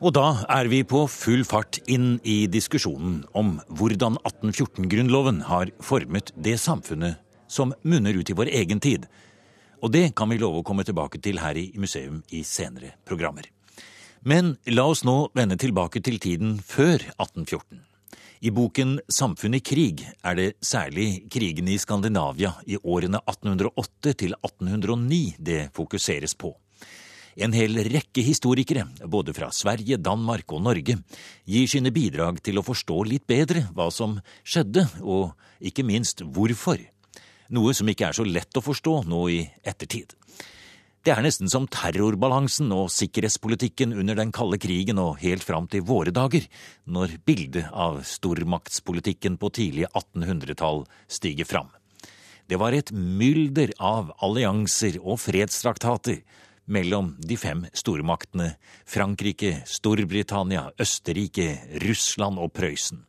Og 0.04 0.12
da 0.12 0.44
er 0.52 0.68
vi 0.68 0.82
på 0.84 1.06
full 1.08 1.44
fart 1.48 1.78
inn 1.88 2.18
i 2.20 2.44
diskusjonen 2.52 3.22
om 3.32 3.54
hvordan 3.72 4.18
1814-grunnloven 4.20 5.40
har 5.48 5.72
formet 5.80 6.34
det 6.36 6.58
samfunnet 6.60 7.16
som 7.48 7.72
munner 7.82 8.12
ut 8.12 8.30
i 8.30 8.36
vår 8.36 8.50
egen 8.60 8.80
tid. 8.80 9.06
Og 9.80 9.92
det 9.92 10.10
kan 10.16 10.28
vi 10.28 10.36
love 10.40 10.60
å 10.60 10.66
komme 10.66 10.84
tilbake 10.84 11.20
til 11.24 11.40
her 11.40 11.56
i 11.56 11.70
museum 11.80 12.20
i 12.28 12.42
senere 12.44 12.92
programmer. 13.08 13.48
Men 14.20 14.56
la 14.68 14.84
oss 14.90 15.04
nå 15.06 15.30
vende 15.36 15.56
tilbake 15.56 16.02
til 16.04 16.18
tiden 16.20 16.58
før 16.60 16.98
1814. 17.16 17.80
I 18.44 18.52
boken 18.52 18.98
Samfunn 19.08 19.56
i 19.56 19.62
krig 19.64 20.02
er 20.20 20.36
det 20.36 20.48
særlig 20.60 21.24
krigen 21.32 21.70
i 21.72 21.78
Skandinavia 21.80 22.52
i 22.68 22.76
årene 22.76 23.22
1808 23.24 24.12
til 24.12 24.36
1809 24.36 25.38
det 25.40 25.60
fokuseres 25.76 26.36
på. 26.36 26.52
En 27.36 27.52
hel 27.52 27.76
rekke 27.92 28.22
historikere, 28.24 28.86
både 29.04 29.34
fra 29.36 29.50
Sverige, 29.52 29.98
Danmark 30.00 30.54
og 30.56 30.62
Norge, 30.64 30.96
gir 31.44 31.66
sine 31.68 31.92
bidrag 31.92 32.38
til 32.40 32.56
å 32.56 32.64
forstå 32.64 33.02
litt 33.10 33.26
bedre 33.28 33.66
hva 33.76 33.90
som 33.92 34.14
skjedde, 34.40 34.86
og 35.04 35.34
ikke 35.60 35.84
minst 35.84 36.24
hvorfor. 36.24 36.80
Noe 37.52 37.74
som 37.76 37.90
ikke 37.92 38.08
er 38.08 38.16
så 38.16 38.24
lett 38.24 38.56
å 38.56 38.64
forstå 38.64 39.02
nå 39.10 39.20
i 39.34 39.42
ettertid. 39.68 40.16
Det 41.04 41.12
er 41.12 41.20
nesten 41.22 41.46
som 41.52 41.68
terrorbalansen 41.70 42.72
og 42.74 42.88
sikkerhetspolitikken 42.90 43.92
under 43.94 44.16
den 44.18 44.32
kalde 44.34 44.56
krigen 44.58 44.98
og 44.98 45.20
helt 45.20 45.44
fram 45.44 45.68
til 45.70 45.84
våre 45.86 46.10
dager, 46.10 46.48
når 46.88 47.20
bildet 47.28 47.68
av 47.70 48.00
stormaktspolitikken 48.16 49.36
på 49.38 49.52
tidlig 49.60 49.86
1800-tall 49.92 50.86
stiger 51.06 51.46
fram. 51.46 51.68
Det 52.48 52.58
var 52.58 52.74
et 52.74 52.90
mylder 52.90 53.76
av 53.76 54.10
allianser 54.24 54.98
og 55.02 55.20
fredstraktater 55.20 56.24
mellom 56.66 57.14
de 57.18 57.36
fem 57.38 57.64
stormaktene 57.74 58.54
Frankrike, 58.86 59.62
Storbritannia, 59.66 60.70
Østerrike, 60.80 61.48
Russland 61.86 62.40
og 62.42 62.52
Prøysen. 62.56 63.04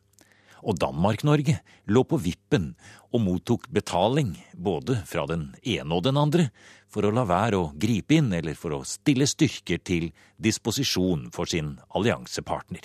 Og 0.66 0.78
Danmark-Norge 0.80 1.60
lå 1.86 2.02
på 2.02 2.18
vippen 2.18 2.72
og 3.14 3.22
mottok 3.22 3.68
betaling 3.70 4.34
både 4.54 4.98
fra 5.06 5.26
den 5.30 5.52
ene 5.62 5.94
og 5.94 6.04
den 6.06 6.18
andre 6.18 6.48
for 6.90 7.06
å 7.06 7.12
la 7.14 7.24
være 7.28 7.60
å 7.60 7.70
gripe 7.78 8.18
inn 8.18 8.32
eller 8.34 8.58
for 8.58 8.74
å 8.74 8.84
stille 8.86 9.28
styrker 9.28 9.82
til 9.84 10.10
disposisjon 10.42 11.28
for 11.34 11.50
sin 11.50 11.76
alliansepartner. 11.94 12.82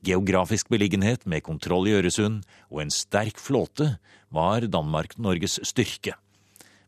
Geografisk 0.00 0.70
beliggenhet 0.72 1.26
med 1.28 1.44
kontroll 1.44 1.90
i 1.90 1.94
Øresund 1.98 2.46
og 2.70 2.82
en 2.82 2.92
sterk 2.94 3.38
flåte 3.38 3.98
var 4.32 4.64
Danmark-Norges 4.66 5.60
styrke 5.68 6.16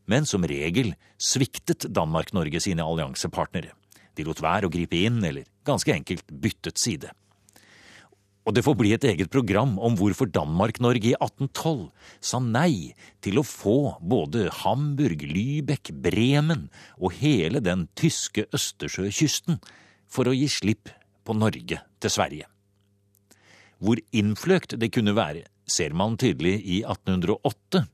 men 0.09 0.27
som 0.27 0.45
regel 0.47 0.93
sviktet 1.21 1.87
Danmark-Norge 1.95 2.61
sine 2.63 2.85
alliansepartnere. 2.85 3.73
De 4.13 4.25
lot 4.27 4.41
være 4.43 4.67
å 4.67 4.73
gripe 4.73 4.99
inn, 4.99 5.23
eller 5.25 5.47
ganske 5.65 5.93
enkelt 5.93 6.27
byttet 6.29 6.81
side. 6.81 7.11
Og 8.43 8.55
det 8.55 8.65
får 8.65 8.75
bli 8.75 8.91
et 8.91 9.05
eget 9.07 9.31
program 9.31 9.77
om 9.79 9.95
hvorfor 9.95 10.27
Danmark-Norge 10.27 11.13
i 11.13 11.15
1812 11.15 11.85
sa 12.19 12.41
nei 12.43 12.91
til 13.23 13.39
å 13.39 13.45
få 13.47 13.95
både 14.03 14.49
Hamburg, 14.63 15.23
Lübeck, 15.23 15.93
Bremen 16.03 16.67
og 16.99 17.15
hele 17.21 17.63
den 17.63 17.87
tyske 17.95 18.43
østersjøkysten 18.51 19.61
for 20.11 20.27
å 20.27 20.35
gi 20.35 20.49
slipp 20.51 20.91
på 21.23 21.35
Norge 21.37 21.79
til 22.03 22.11
Sverige. 22.11 22.49
Hvor 23.79 23.99
innfløkt 24.15 24.75
det 24.79 24.91
kunne 24.95 25.15
være, 25.15 25.47
ser 25.63 25.95
man 25.95 26.19
tydelig 26.19 26.57
i 26.67 26.81
1808 26.83 27.85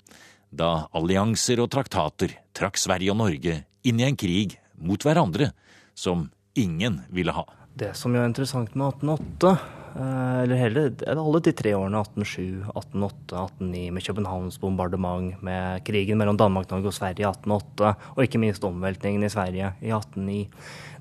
da 0.49 0.89
allianser 0.97 1.61
og 1.63 1.69
traktater 1.73 2.33
trakk 2.57 2.79
Sverige 2.79 3.13
og 3.13 3.21
Norge 3.21 3.61
inn 3.87 4.01
i 4.01 4.07
en 4.07 4.17
krig 4.19 4.57
mot 4.79 5.01
hverandre 5.03 5.51
som 5.97 6.27
ingen 6.57 7.01
ville 7.13 7.33
ha. 7.35 7.45
Det 7.79 7.93
som 7.95 8.15
er 8.15 8.25
interessant 8.27 8.73
med 8.75 8.97
1808, 8.99 9.51
eh, 9.95 10.37
eller 10.43 10.59
hele, 10.59 10.83
alle 11.13 11.41
de 11.45 11.53
tre 11.55 11.73
årene 11.77 12.01
1807, 12.01 12.65
1808, 12.73 13.43
1809, 13.45 13.83
med 13.95 14.07
Københavns 14.09 14.59
bombardement, 14.59 15.31
med 15.45 15.85
krigen 15.87 16.19
mellom 16.19 16.39
Danmark, 16.39 16.69
Norge 16.71 16.91
og 16.91 16.97
Sverige 16.97 17.23
i 17.23 17.29
1808, 17.29 17.93
og 18.17 18.23
ikke 18.25 18.41
minst 18.41 18.65
omveltningen 18.67 19.23
i 19.23 19.31
Sverige 19.31 19.73
i 19.79 19.93
1809, 19.95 20.41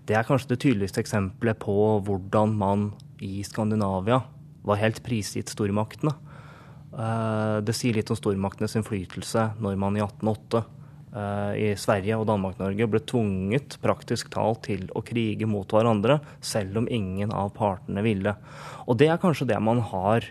det 0.08 0.16
er 0.16 0.24
kanskje 0.24 0.54
det 0.54 0.62
tydeligste 0.64 1.02
eksempelet 1.02 1.58
på 1.60 1.74
hvordan 2.06 2.54
man 2.56 2.88
i 3.20 3.42
Skandinavia 3.44 4.22
var 4.64 4.80
helt 4.80 5.02
prisgitt 5.04 5.50
stormaktene. 5.52 6.14
Eh, 6.92 7.58
det 7.64 7.76
sier 7.76 7.96
litt 7.98 8.10
om 8.10 8.18
stormaktenes 8.18 8.78
innflytelse 8.78 9.50
når 9.60 9.78
man 9.80 9.98
i 9.98 10.02
1808 10.02 10.62
eh, 10.62 11.52
i 11.60 11.68
Sverige 11.76 12.16
og 12.16 12.28
Danmark-Norge 12.30 12.88
ble 12.88 13.02
tvunget 13.04 13.76
praktisk 13.82 14.30
talt 14.32 14.64
til 14.70 14.86
å 14.96 15.04
krige 15.04 15.48
mot 15.50 15.68
hverandre, 15.68 16.20
selv 16.40 16.80
om 16.80 16.88
ingen 16.88 17.34
av 17.34 17.52
partene 17.58 18.04
ville. 18.06 18.34
Og 18.88 19.00
det 19.00 19.10
er 19.12 19.20
kanskje 19.20 19.50
det 19.52 19.60
man 19.60 19.82
har 19.92 20.30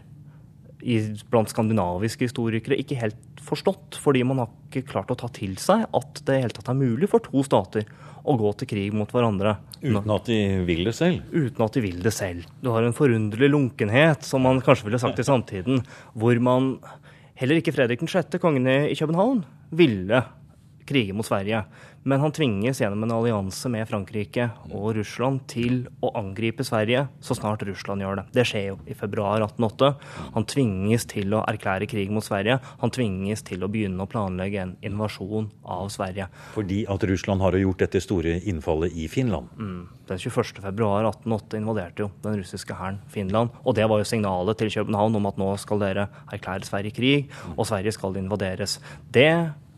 i, 0.81 0.99
blant 1.31 1.51
skandinaviske 1.51 2.27
historikere 2.27 2.77
ikke 2.79 2.99
helt 2.99 3.41
forstått, 3.47 3.97
fordi 4.01 4.23
man 4.27 4.43
har 4.43 4.51
ikke 4.67 4.89
klart 4.91 5.11
å 5.13 5.17
ta 5.17 5.29
til 5.33 5.55
seg 5.61 5.85
at 5.95 6.21
det 6.27 6.37
i 6.37 6.43
hele 6.43 6.55
tatt 6.55 6.69
er 6.71 6.77
mulig 6.77 7.09
for 7.11 7.23
to 7.23 7.43
stater 7.45 7.87
å 8.27 8.35
gå 8.37 8.51
til 8.59 8.69
krig 8.69 8.95
mot 8.95 9.11
hverandre. 9.13 9.55
Uten 9.79 10.13
at 10.13 10.27
de 10.27 10.39
vil 10.67 10.83
det 10.89 10.95
selv? 10.97 11.27
Uten 11.31 11.63
at 11.63 11.77
de 11.77 11.83
vil 11.85 12.01
det 12.03 12.13
selv. 12.15 12.47
Du 12.61 12.73
har 12.73 12.83
en 12.83 12.95
forunderlig 12.97 13.49
lunkenhet, 13.53 14.25
som 14.27 14.43
man 14.43 14.59
kanskje 14.63 14.89
ville 14.89 15.01
sagt 15.01 15.21
i 15.23 15.27
samtiden, 15.27 15.85
hvor 16.17 16.39
man 16.43 16.75
Heller 17.37 17.59
ikke 17.59 17.69
Fredrik 17.69 18.01
6., 18.01 18.39
kongen 18.41 18.65
i 18.65 18.95
København, 18.97 19.43
ville 19.77 20.23
krige 20.87 21.15
mot 21.15 21.27
Sverige. 21.27 21.63
Men 22.07 22.21
han 22.23 22.31
tvinges 22.31 22.79
gjennom 22.79 23.03
en 23.03 23.11
allianse 23.11 23.67
med 23.71 23.87
Frankrike 23.89 24.45
og 24.71 24.93
Russland 24.95 25.41
til 25.51 25.81
å 25.99 26.13
angripe 26.15 26.63
Sverige 26.63 27.01
så 27.19 27.35
snart 27.35 27.65
Russland 27.67 28.03
gjør 28.03 28.21
det. 28.21 28.25
Det 28.37 28.45
skjer 28.47 28.65
jo 28.69 28.77
i 28.87 28.95
februar 28.95 29.43
1808. 29.43 29.89
Han 30.37 30.47
tvinges 30.47 31.03
til 31.11 31.35
å 31.35 31.43
erklære 31.51 31.89
krig 31.91 32.13
mot 32.13 32.23
Sverige. 32.23 32.61
Han 32.79 32.93
tvinges 32.95 33.43
til 33.47 33.65
å 33.65 33.71
begynne 33.71 34.05
å 34.05 34.07
planlegge 34.07 34.63
en 34.63 34.73
invasjon 34.87 35.51
av 35.67 35.91
Sverige. 35.91 36.29
Fordi 36.55 36.85
at 36.87 37.03
Russland 37.11 37.43
har 37.43 37.59
gjort 37.59 37.83
dette 37.83 38.03
store 38.03 38.39
innfallet 38.47 38.95
i 38.95 39.09
Finland? 39.11 39.51
Mm. 39.59 39.83
Den 40.07 40.23
21. 40.23 40.63
februar 40.63 41.03
1808 41.11 41.59
invaderte 41.59 42.05
jo 42.05 42.11
den 42.23 42.39
russiske 42.39 42.79
hæren 42.79 43.03
Finland. 43.11 43.51
Og 43.67 43.75
det 43.75 43.87
var 43.91 43.99
jo 43.99 44.07
signalet 44.07 44.63
til 44.63 44.71
København 44.71 45.19
om 45.19 45.27
at 45.27 45.39
nå 45.43 45.51
skal 45.59 45.83
dere 45.83 46.07
erklære 46.31 46.71
Sverige 46.71 46.95
krig, 46.95 47.31
og 47.57 47.67
Sverige 47.67 47.91
skal 47.91 48.15
invaderes. 48.15 48.79
Det 49.11 49.27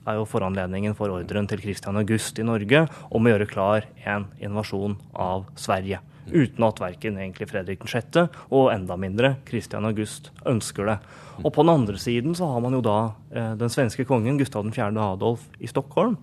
er 0.10 0.20
jo 0.20 0.28
foranledningen 0.30 0.96
for 0.98 1.13
ordren 1.13 1.48
til 1.50 1.62
Christian 1.63 2.00
August 2.00 2.39
i 2.42 2.46
Norge 2.48 2.86
om 3.10 3.25
å 3.25 3.34
gjøre 3.34 3.50
klar 3.50 3.88
en 4.06 4.30
invasjon 4.42 4.98
av 5.13 5.50
Sverige. 5.56 6.01
uten 6.30 6.62
at 6.62 6.78
verken 6.78 7.16
egentlig 7.18 7.48
Fredrik 7.50 7.82
6. 7.89 8.28
og 8.54 8.68
enda 8.70 8.94
mindre 9.01 9.32
Christian 9.48 9.86
August 9.86 10.30
ønsker 10.46 10.86
det. 10.86 10.98
Og 11.42 11.54
på 11.56 11.63
den 11.63 11.74
andre 11.74 11.98
siden 11.98 12.36
så 12.38 12.51
har 12.51 12.62
man 12.62 12.75
jo 12.78 12.84
da 12.86 13.16
eh, 13.34 13.56
den 13.58 13.72
svenske 13.74 14.06
kongen 14.06 14.38
Gustav 14.38 14.68
4. 14.70 14.92
Adolf 14.94 15.48
i 15.58 15.66
Stockholm, 15.66 16.20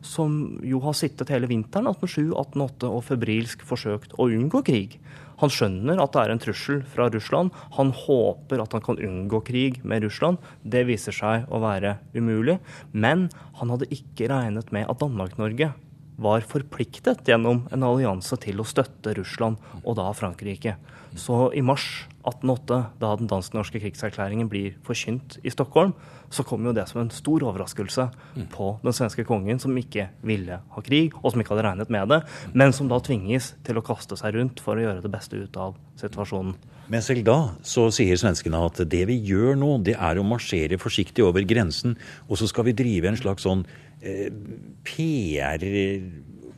som 0.00 0.60
jo 0.62 0.78
har 0.84 0.94
sittet 0.94 1.32
hele 1.34 1.50
vinteren 1.50 1.90
1807-1808 1.90 2.92
og 2.92 3.02
febrilsk 3.08 3.66
forsøkt 3.66 4.14
å 4.14 4.28
unngå 4.30 4.62
krig. 4.62 5.00
Han 5.42 5.52
skjønner 5.52 6.00
at 6.02 6.14
det 6.14 6.22
er 6.22 6.34
en 6.34 6.42
trussel 6.42 6.80
fra 6.92 7.08
Russland. 7.14 7.52
Han 7.78 7.92
håper 7.94 8.62
at 8.62 8.74
han 8.74 8.84
kan 8.84 8.98
unngå 8.98 9.42
krig 9.46 9.80
med 9.86 10.06
Russland. 10.06 10.42
Det 10.62 10.84
viser 10.88 11.14
seg 11.14 11.46
å 11.50 11.60
være 11.62 11.96
umulig. 12.16 12.58
Men 12.92 13.28
han 13.60 13.74
hadde 13.74 13.90
ikke 13.94 14.30
regnet 14.32 14.72
med 14.74 14.88
at 14.90 15.00
Danmark-Norge 15.02 15.72
var 16.18 16.42
forpliktet 16.50 17.28
gjennom 17.30 17.62
en 17.70 17.84
allianse 17.86 18.34
til 18.42 18.58
å 18.58 18.66
støtte 18.66 19.14
Russland, 19.14 19.60
og 19.84 20.00
da 20.00 20.10
Frankrike. 20.18 20.74
Så 21.14 21.48
i 21.54 21.62
mars 21.62 22.08
1808, 22.28 22.78
da 23.00 23.10
den 23.18 23.28
dansk-norske 23.30 23.80
krigserklæringen 23.82 24.48
blir 24.50 24.76
forkynt 24.86 25.38
i 25.42 25.52
Stockholm, 25.52 25.94
så 26.30 26.44
kom 26.44 26.66
jo 26.66 26.74
det 26.76 26.84
som 26.90 27.00
en 27.00 27.12
stor 27.14 27.44
overraskelse 27.48 28.08
på 28.52 28.70
den 28.82 28.96
svenske 28.96 29.24
kongen, 29.28 29.60
som 29.62 29.76
ikke 29.80 30.10
ville 30.26 30.60
ha 30.60 30.84
krig, 30.84 31.16
og 31.22 31.32
som 31.32 31.42
ikke 31.42 31.54
hadde 31.54 31.66
regnet 31.66 31.92
med 31.92 32.12
det, 32.12 32.20
men 32.52 32.74
som 32.76 32.90
da 32.90 33.00
tvinges 33.00 33.54
til 33.66 33.80
å 33.80 33.84
kaste 33.84 34.18
seg 34.20 34.36
rundt 34.36 34.60
for 34.64 34.76
å 34.76 34.84
gjøre 34.84 35.04
det 35.04 35.12
beste 35.12 35.40
ut 35.40 35.56
av 35.60 35.78
situasjonen. 36.00 36.56
Men 36.88 37.04
selv 37.04 37.24
da 37.26 37.38
så 37.66 37.88
sier 37.92 38.16
svenskene 38.20 38.60
at 38.64 38.80
det 38.88 39.04
vi 39.10 39.18
gjør 39.28 39.58
nå, 39.60 39.74
det 39.84 39.96
er 39.96 40.20
å 40.20 40.26
marsjere 40.26 40.80
forsiktig 40.80 41.24
over 41.24 41.44
grensen, 41.48 41.98
og 42.28 42.40
så 42.40 42.48
skal 42.48 42.68
vi 42.68 42.76
drive 42.76 43.10
en 43.10 43.20
slags 43.20 43.44
sånn 43.48 43.66
eh, 44.00 44.28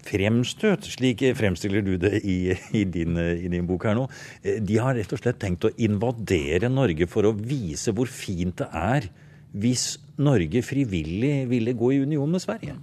PR-fremstøt. 0.07 0.89
Slik 0.97 1.25
fremstiller 1.39 1.85
du 1.87 1.95
det 2.01 2.21
i, 2.23 2.55
i, 2.77 2.85
din, 2.85 3.19
i, 3.19 3.49
din, 3.51 3.67
bok 3.69 3.89
her 3.89 3.99
nå. 3.99 4.07
Eh, 4.43 4.61
de 4.65 4.79
har 4.83 4.97
rett 4.99 5.13
og 5.15 5.23
slett 5.23 5.41
tenkt 5.43 5.69
å 5.69 5.75
invadere 5.83 6.71
Norge 6.73 7.09
for 7.11 7.29
å 7.29 7.35
vise 7.37 7.95
hvor 7.97 8.11
fint 8.11 8.61
det 8.61 8.71
er 8.73 9.11
hvis 9.51 9.99
Norge 10.23 10.63
frivillig 10.63 11.49
ville 11.51 11.75
gå 11.75 11.95
i 11.95 12.03
union 12.05 12.31
med 12.31 12.43
Sverige. 12.43 12.77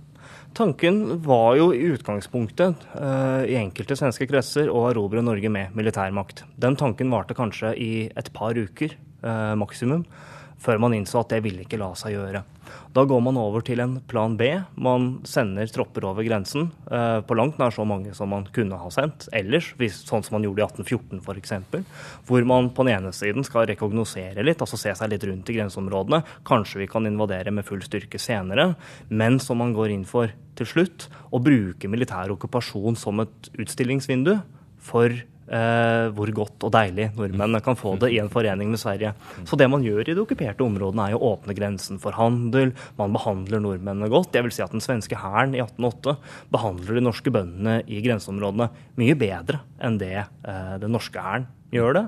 Tanken 0.57 1.19
var 1.21 1.55
jo 1.59 1.67
i 1.75 1.83
utgangspunktet 1.93 2.87
uh, 2.97 3.43
i 3.45 3.55
enkelte 3.59 3.95
svenske 3.99 4.25
kretser 4.29 4.71
å 4.73 4.87
erobre 4.89 5.21
Norge 5.21 5.51
med 5.53 5.75
militærmakt. 5.77 6.43
Den 6.57 6.75
tanken 6.79 7.11
varte 7.13 7.37
kanskje 7.37 7.75
i 7.77 7.91
et 8.09 8.31
par 8.33 8.57
uker 8.57 8.95
uh, 9.21 9.53
maksimum 9.59 10.01
før 10.57 10.81
man 10.81 10.95
innså 10.97 11.21
at 11.21 11.35
det 11.35 11.43
ville 11.45 11.61
ikke 11.61 11.79
la 11.79 11.91
seg 11.99 12.15
gjøre. 12.15 12.41
Da 12.95 13.03
går 13.07 13.21
man 13.23 13.37
over 13.39 13.61
til 13.65 13.81
en 13.83 13.97
plan 14.09 14.35
B. 14.39 14.49
Man 14.75 15.19
sender 15.27 15.69
tropper 15.71 16.07
over 16.09 16.25
grensen. 16.25 16.71
Eh, 16.89 17.19
på 17.27 17.37
langt 17.37 17.59
nær 17.61 17.73
så 17.75 17.85
mange 17.87 18.13
som 18.17 18.31
man 18.33 18.47
kunne 18.55 18.79
ha 18.79 18.89
sendt 18.93 19.27
ellers, 19.35 19.73
sånn 20.01 20.25
som 20.25 20.37
man 20.37 20.47
gjorde 20.47 20.63
i 20.63 20.65
1814 20.65 21.21
f.eks. 21.21 21.53
Hvor 22.27 22.47
man 22.49 22.71
på 22.73 22.87
den 22.87 22.97
ene 22.97 23.13
siden 23.15 23.45
skal 23.47 23.67
rekognosere 23.69 24.45
litt, 24.45 24.63
altså 24.63 24.79
se 24.81 24.95
seg 24.97 25.13
litt 25.13 25.27
rundt 25.27 25.51
i 25.51 25.57
grenseområdene. 25.59 26.23
Kanskje 26.47 26.83
vi 26.83 26.89
kan 26.91 27.07
invadere 27.09 27.53
med 27.53 27.67
full 27.67 27.83
styrke 27.85 28.21
senere. 28.21 28.71
Men 29.09 29.41
som 29.43 29.61
man 29.61 29.75
går 29.77 29.93
inn 29.93 30.07
for 30.07 30.33
til 30.57 30.69
slutt, 30.69 31.07
å 31.29 31.41
bruke 31.43 31.89
militær 31.91 32.31
okkupasjon 32.33 32.97
som 32.97 33.21
et 33.21 33.51
utstillingsvindu 33.61 34.39
for 34.87 35.13
eh, 35.47 36.07
hvor 36.15 36.31
godt 36.35 36.65
og 36.67 36.73
deilig 36.75 37.09
nordmennene 37.17 37.61
kan 37.63 37.77
få 37.79 37.95
det 38.01 38.11
i 38.13 38.19
en 38.21 38.31
forening 38.31 38.71
med 38.73 38.81
Sverige. 38.81 39.13
Så 39.47 39.59
det 39.59 39.69
man 39.71 39.85
gjør 39.85 40.03
i 40.03 40.15
de 40.15 40.23
okkuperte 40.23 40.65
områdene, 40.65 41.09
er 41.09 41.17
å 41.17 41.33
åpne 41.33 41.55
grensen 41.57 42.01
for 42.03 42.17
handel. 42.17 42.73
Man 42.99 43.15
behandler 43.15 43.63
nordmennene 43.63 44.11
godt. 44.11 44.35
Jeg 44.35 44.47
vil 44.47 44.55
si 44.55 44.65
at 44.65 44.73
den 44.75 44.83
svenske 44.83 45.19
hæren 45.19 45.55
i 45.57 45.63
1808 45.63 46.17
behandler 46.53 46.99
de 46.99 47.05
norske 47.07 47.33
bøndene 47.33 47.79
i 47.87 48.01
grenseområdene 48.05 48.69
mye 48.99 49.17
bedre 49.19 49.61
enn 49.83 49.99
det 50.01 50.15
eh, 50.19 50.75
den 50.81 50.93
norske 50.95 51.21
hæren 51.21 51.47
gjør 51.73 51.97
det. 51.97 52.05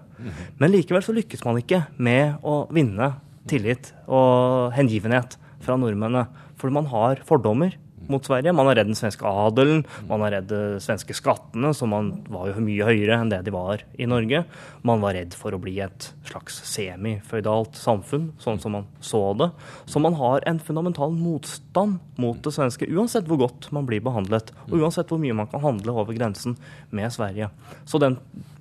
Men 0.59 0.71
likevel 0.71 1.03
så 1.03 1.15
lykkes 1.15 1.43
man 1.47 1.59
ikke 1.59 1.83
med 1.99 2.39
å 2.47 2.61
vinne 2.71 3.13
tillit 3.49 3.91
og 4.07 4.71
hengivenhet 4.77 5.35
fra 5.63 5.75
nordmennene. 5.79 6.27
For 6.59 6.71
man 6.73 6.89
har 6.91 7.21
fordommer 7.27 7.75
mot 8.11 8.25
Sverige. 8.25 8.53
Man 8.55 8.69
er 8.71 8.79
redd 8.79 8.89
den 8.91 8.97
svenske 8.97 9.27
adelen, 9.27 9.83
man 10.09 10.23
er 10.25 10.37
redd 10.37 10.49
de 10.51 10.61
svenske 10.83 11.15
skattene, 11.17 11.71
som 11.77 11.93
var 12.29 12.49
jo 12.49 12.63
mye 12.65 12.87
høyere 12.89 13.19
enn 13.19 13.31
det 13.31 13.41
de 13.47 13.53
var 13.55 13.83
i 13.97 14.07
Norge. 14.09 14.43
Man 14.85 15.03
var 15.03 15.15
redd 15.17 15.35
for 15.37 15.55
å 15.55 15.61
bli 15.61 15.77
et 15.83 16.09
slags 16.29 16.61
semiføydalt 16.69 17.79
samfunn, 17.79 18.31
sånn 18.41 18.61
som 18.61 18.77
man 18.77 18.89
så 19.03 19.21
det. 19.39 19.51
Så 19.89 20.01
man 20.03 20.17
har 20.19 20.45
en 20.49 20.61
fundamental 20.63 21.13
motstand 21.15 21.99
mot 22.19 22.39
det 22.43 22.53
svenske, 22.55 22.89
uansett 22.89 23.27
hvor 23.29 23.41
godt 23.45 23.69
man 23.75 23.87
blir 23.89 24.03
behandlet, 24.05 24.53
og 24.69 24.79
uansett 24.81 25.09
hvor 25.11 25.21
mye 25.21 25.37
man 25.37 25.49
kan 25.51 25.63
handle 25.63 25.95
over 26.01 26.17
grensen 26.17 26.57
med 26.95 27.13
Sverige. 27.13 27.49
Så 27.85 28.01
den 28.01 28.17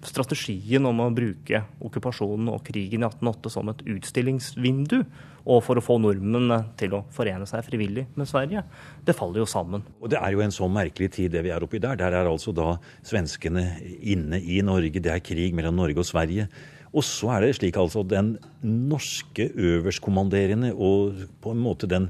strategien 0.07 0.87
om 0.87 1.01
å 1.03 1.09
bruke 1.15 1.65
okkupasjonen 1.85 2.51
og 2.53 2.63
krigen 2.67 3.03
i 3.03 3.09
1808 3.09 3.53
som 3.53 3.73
et 3.73 3.83
utstillingsvindu, 3.97 5.01
og 5.49 5.63
for 5.65 5.81
å 5.81 5.85
få 5.85 5.97
nordmennene 6.03 6.61
til 6.79 6.95
å 6.99 7.05
forene 7.15 7.47
seg 7.49 7.65
frivillig 7.67 8.05
med 8.19 8.29
Sverige, 8.29 8.65
det 9.05 9.17
faller 9.17 9.38
jo 9.41 9.47
sammen. 9.49 9.85
Og 10.01 10.11
Det 10.11 10.19
er 10.19 10.35
jo 10.35 10.43
en 10.45 10.55
så 10.55 10.69
merkelig 10.69 11.11
tid 11.17 11.33
det 11.33 11.45
vi 11.47 11.53
er 11.55 11.65
oppi 11.65 11.79
der. 11.79 11.97
Der 11.97 12.15
er 12.15 12.29
altså 12.29 12.53
da 12.53 12.77
svenskene 13.03 13.65
inne 14.01 14.41
i 14.41 14.61
Norge. 14.61 15.01
Det 15.01 15.13
er 15.13 15.25
krig 15.25 15.55
mellom 15.55 15.75
Norge 15.79 15.99
og 15.99 16.09
Sverige. 16.09 16.49
Og 16.93 17.05
så 17.05 17.31
er 17.35 17.45
det 17.45 17.57
slik 17.59 17.77
altså 17.77 18.03
den 18.03 18.37
norske 18.63 19.51
øverstkommanderende 19.55 20.73
og 20.75 21.27
på 21.43 21.53
en 21.53 21.61
måte 21.61 21.89
den 21.89 22.09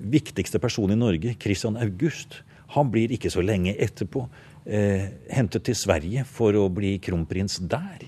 viktigste 0.00 0.58
personen 0.58 0.96
i 0.96 1.00
Norge, 1.00 1.36
Christian 1.40 1.76
August, 1.76 2.42
han 2.74 2.90
blir 2.90 3.12
ikke 3.14 3.30
så 3.32 3.42
lenge 3.42 3.74
etterpå 3.82 4.24
eh, 4.66 5.10
hentet 5.30 5.66
til 5.66 5.76
Sverige 5.78 6.24
for 6.28 6.54
å 6.58 6.68
bli 6.72 6.96
kronprins 7.02 7.58
der. 7.70 8.06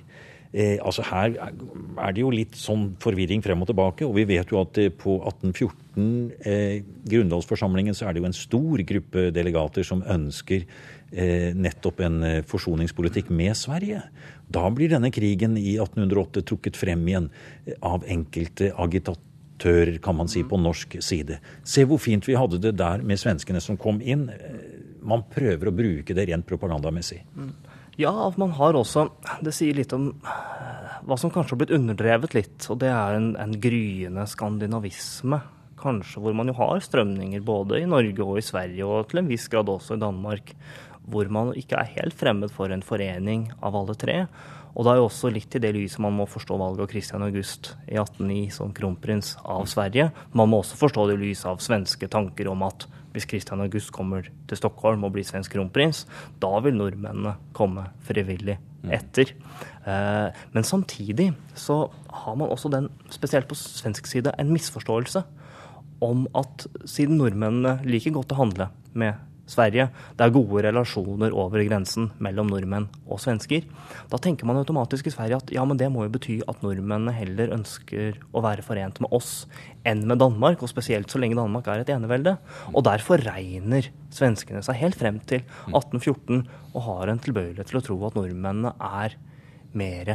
Eh, 0.53 0.77
altså 0.85 1.01
Her 1.09 1.33
er 1.41 2.13
det 2.13 2.21
jo 2.21 2.31
litt 2.33 2.57
sånn 2.61 2.91
forvirring 3.01 3.41
frem 3.45 3.63
og 3.65 3.71
tilbake. 3.71 4.05
Og 4.05 4.19
vi 4.19 4.27
vet 4.29 4.53
jo 4.53 4.61
at 4.61 4.77
eh, 4.81 4.93
på 4.93 5.17
1814, 5.25 6.11
eh, 6.45 6.83
grunnlovsforsamlingen, 7.09 7.97
så 7.97 8.09
er 8.09 8.13
det 8.13 8.23
jo 8.23 8.29
en 8.29 8.37
stor 8.37 8.85
gruppe 8.93 9.31
delegater 9.33 9.87
som 9.87 10.05
ønsker 10.05 10.67
eh, 10.67 11.51
nettopp 11.57 12.05
en 12.05 12.21
eh, 12.29 12.39
forsoningspolitikk 12.49 13.33
med 13.33 13.57
Sverige. 13.57 14.05
Da 14.53 14.69
blir 14.69 14.93
denne 14.93 15.13
krigen 15.15 15.57
i 15.57 15.79
1808 15.79 16.45
trukket 16.53 16.77
frem 16.77 17.09
igjen 17.09 17.33
eh, 17.65 17.79
av 17.81 18.05
enkelte 18.05 18.75
agitatører, 18.77 19.97
kan 20.05 20.21
man 20.21 20.29
si, 20.29 20.45
på 20.45 20.61
norsk 20.61 21.01
side. 21.01 21.41
Se 21.65 21.89
hvor 21.89 22.01
fint 22.03 22.29
vi 22.29 22.37
hadde 22.37 22.61
det 22.61 22.77
der 22.77 23.01
med 23.01 23.21
svenskene 23.21 23.63
som 23.65 23.81
kom 23.81 24.05
inn. 24.05 24.29
Man 25.01 25.25
prøver 25.33 25.71
å 25.71 25.77
bruke 25.81 26.13
det 26.13 26.29
rent 26.29 26.45
propagandamessig. 26.49 27.23
Mm. 27.33 27.55
Ja, 28.01 28.33
man 28.37 28.55
har 28.57 28.77
også 28.79 29.09
Det 29.45 29.53
sier 29.53 29.77
litt 29.77 29.93
om 29.93 30.09
eh, 30.25 30.93
hva 31.05 31.19
som 31.19 31.33
kanskje 31.33 31.57
har 31.57 31.61
blitt 31.61 31.75
underdrevet 31.77 32.37
litt. 32.37 32.69
Og 32.73 32.79
det 32.81 32.89
er 32.93 33.19
en, 33.19 33.33
en 33.41 33.53
gryende 33.61 34.25
skandinavisme. 34.31 35.41
Kanskje 35.83 36.23
hvor 36.23 36.37
man 36.39 36.49
jo 36.49 36.57
har 36.61 36.81
strømninger 36.85 37.43
både 37.45 37.83
i 37.83 37.91
Norge 37.91 38.25
og 38.25 38.39
i 38.39 38.47
Sverige, 38.47 38.87
og 38.87 39.11
til 39.11 39.21
en 39.21 39.29
viss 39.29 39.49
grad 39.51 39.69
også 39.69 39.99
i 39.99 40.03
Danmark. 40.03 40.55
Hvor 41.11 41.29
man 41.35 41.51
ikke 41.59 41.81
er 41.81 41.95
helt 41.99 42.17
fremmed 42.17 42.55
for 42.55 42.71
en 42.71 42.85
forening 42.87 43.49
av 43.61 43.77
alle 43.77 43.99
tre. 43.99 44.21
Og 44.73 44.87
det 44.87 44.93
er 44.93 45.01
jo 45.03 45.09
også 45.11 45.29
litt 45.35 45.53
i 45.59 45.61
det 45.61 45.75
lyset 45.77 46.01
man 46.01 46.15
må 46.17 46.25
forstå 46.31 46.57
valget 46.57 46.87
av 46.87 46.93
Christian 46.95 47.25
August 47.27 47.75
i 47.91 47.99
1809 47.99 48.47
som 48.55 48.73
kronprins 48.73 49.35
av 49.43 49.67
Sverige. 49.69 50.09
Man 50.33 50.49
må 50.49 50.63
også 50.63 50.79
forstå 50.81 51.11
det 51.11 51.19
i 51.19 51.25
lys 51.27 51.45
av 51.51 51.61
svenske 51.61 52.09
tanker 52.09 52.49
om 52.49 52.65
at 52.71 52.87
hvis 53.13 53.29
Christian 53.29 53.63
August 53.65 53.93
kommer 53.95 54.27
til 54.49 54.59
Stockholm 54.59 55.05
og 55.07 55.15
blir 55.17 55.27
svensk 55.27 55.55
kronprins, 55.57 56.05
da 56.43 56.53
vil 56.65 56.77
nordmennene 56.77 57.37
komme 57.57 57.87
frivillig 58.07 58.59
mm. 58.83 58.93
etter. 58.97 59.35
Eh, 59.87 60.45
men 60.55 60.67
samtidig 60.69 61.31
så 61.59 61.85
har 62.23 62.39
man 62.39 62.53
også 62.53 62.73
den, 62.73 62.91
spesielt 63.13 63.49
på 63.51 63.59
svensk 63.59 64.09
side, 64.11 64.35
en 64.39 64.53
misforståelse 64.53 65.25
om 66.03 66.27
at 66.39 66.67
siden 66.89 67.21
nordmennene 67.21 67.79
liker 67.87 68.15
godt 68.17 68.35
å 68.35 68.41
handle 68.43 68.73
med 68.99 69.21
Sverige. 69.49 69.89
Det 70.17 70.25
er 70.25 70.35
gode 70.35 70.63
relasjoner 70.65 71.35
over 71.35 71.63
grensen 71.67 72.11
mellom 72.23 72.51
nordmenn 72.53 72.87
og 73.07 73.21
svensker. 73.23 73.67
Da 74.11 74.21
tenker 74.23 74.47
man 74.49 74.61
automatisk 74.61 75.09
i 75.09 75.15
Sverige 75.15 75.41
at 75.41 75.53
ja, 75.55 75.65
men 75.67 75.81
det 75.81 75.91
må 75.93 76.07
jo 76.07 76.13
bety 76.15 76.39
at 76.49 76.63
nordmennene 76.65 77.15
heller 77.17 77.55
ønsker 77.57 78.21
å 78.33 78.43
være 78.45 78.65
forent 78.67 79.03
med 79.03 79.13
oss 79.15 79.33
enn 79.89 80.05
med 80.07 80.21
Danmark, 80.23 80.63
og 80.63 80.71
spesielt 80.71 81.11
så 81.11 81.21
lenge 81.21 81.39
Danmark 81.39 81.69
er 81.69 81.83
et 81.83 81.91
enevelde. 81.93 82.37
Og 82.73 82.87
derfor 82.87 83.23
regner 83.27 83.91
svenskene 84.15 84.63
seg 84.65 84.79
helt 84.79 84.99
frem 84.99 85.19
til 85.27 85.43
1814 85.73 86.45
og 86.73 86.85
har 86.87 87.11
en 87.11 87.23
tilbøyelighet 87.23 87.73
til 87.73 87.83
å 87.83 87.87
tro 87.89 87.99
at 88.09 88.19
nordmennene 88.19 88.77
er 88.79 89.19
mer 89.77 90.15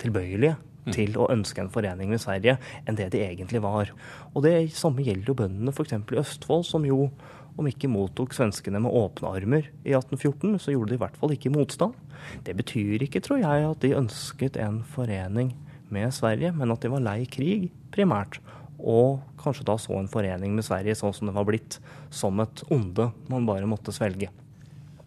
tilbøyelige 0.00 0.56
til 0.94 1.16
å 1.18 1.28
ønske 1.32 1.62
en 1.62 1.72
forening 1.72 2.12
med 2.12 2.22
Sverige 2.22 2.56
enn 2.86 2.98
det 2.98 3.08
de 3.14 3.22
egentlig 3.24 3.62
var. 3.64 3.90
Og 4.34 4.44
det 4.46 4.54
samme 4.76 5.04
gjelder 5.06 5.32
jo 5.32 5.38
bøndene 5.40 5.74
f.eks. 5.74 5.96
i 5.96 6.20
Østfold, 6.22 6.66
som 6.68 6.86
jo 6.86 7.08
om 7.56 7.68
ikke 7.68 7.90
mottok 7.90 8.34
svenskene 8.36 8.80
med 8.84 8.92
åpne 8.92 9.32
armer 9.38 9.68
i 9.82 9.94
1814, 9.96 10.58
så 10.60 10.74
gjorde 10.74 10.92
de 10.92 10.98
i 10.98 11.02
hvert 11.02 11.16
fall 11.20 11.32
ikke 11.34 11.52
motstand. 11.54 11.96
Det 12.44 12.56
betyr 12.58 13.06
ikke, 13.06 13.22
tror 13.24 13.40
jeg, 13.40 13.68
at 13.70 13.82
de 13.84 13.96
ønsket 13.96 14.58
en 14.60 14.82
forening 14.94 15.54
med 15.92 16.14
Sverige, 16.14 16.52
men 16.56 16.72
at 16.74 16.82
de 16.82 16.92
var 16.92 17.04
lei 17.04 17.20
krig, 17.30 17.70
primært. 17.94 18.40
Og 18.76 19.22
kanskje 19.40 19.66
da 19.68 19.78
så 19.80 19.96
en 19.96 20.10
forening 20.10 20.56
med 20.56 20.66
Sverige 20.66 20.98
sånn 20.98 21.14
som 21.16 21.30
det 21.30 21.36
var 21.36 21.46
blitt, 21.48 21.78
som 22.12 22.40
et 22.44 22.64
onde 22.72 23.10
man 23.32 23.48
bare 23.48 23.68
måtte 23.68 23.94
svelge. 23.94 24.28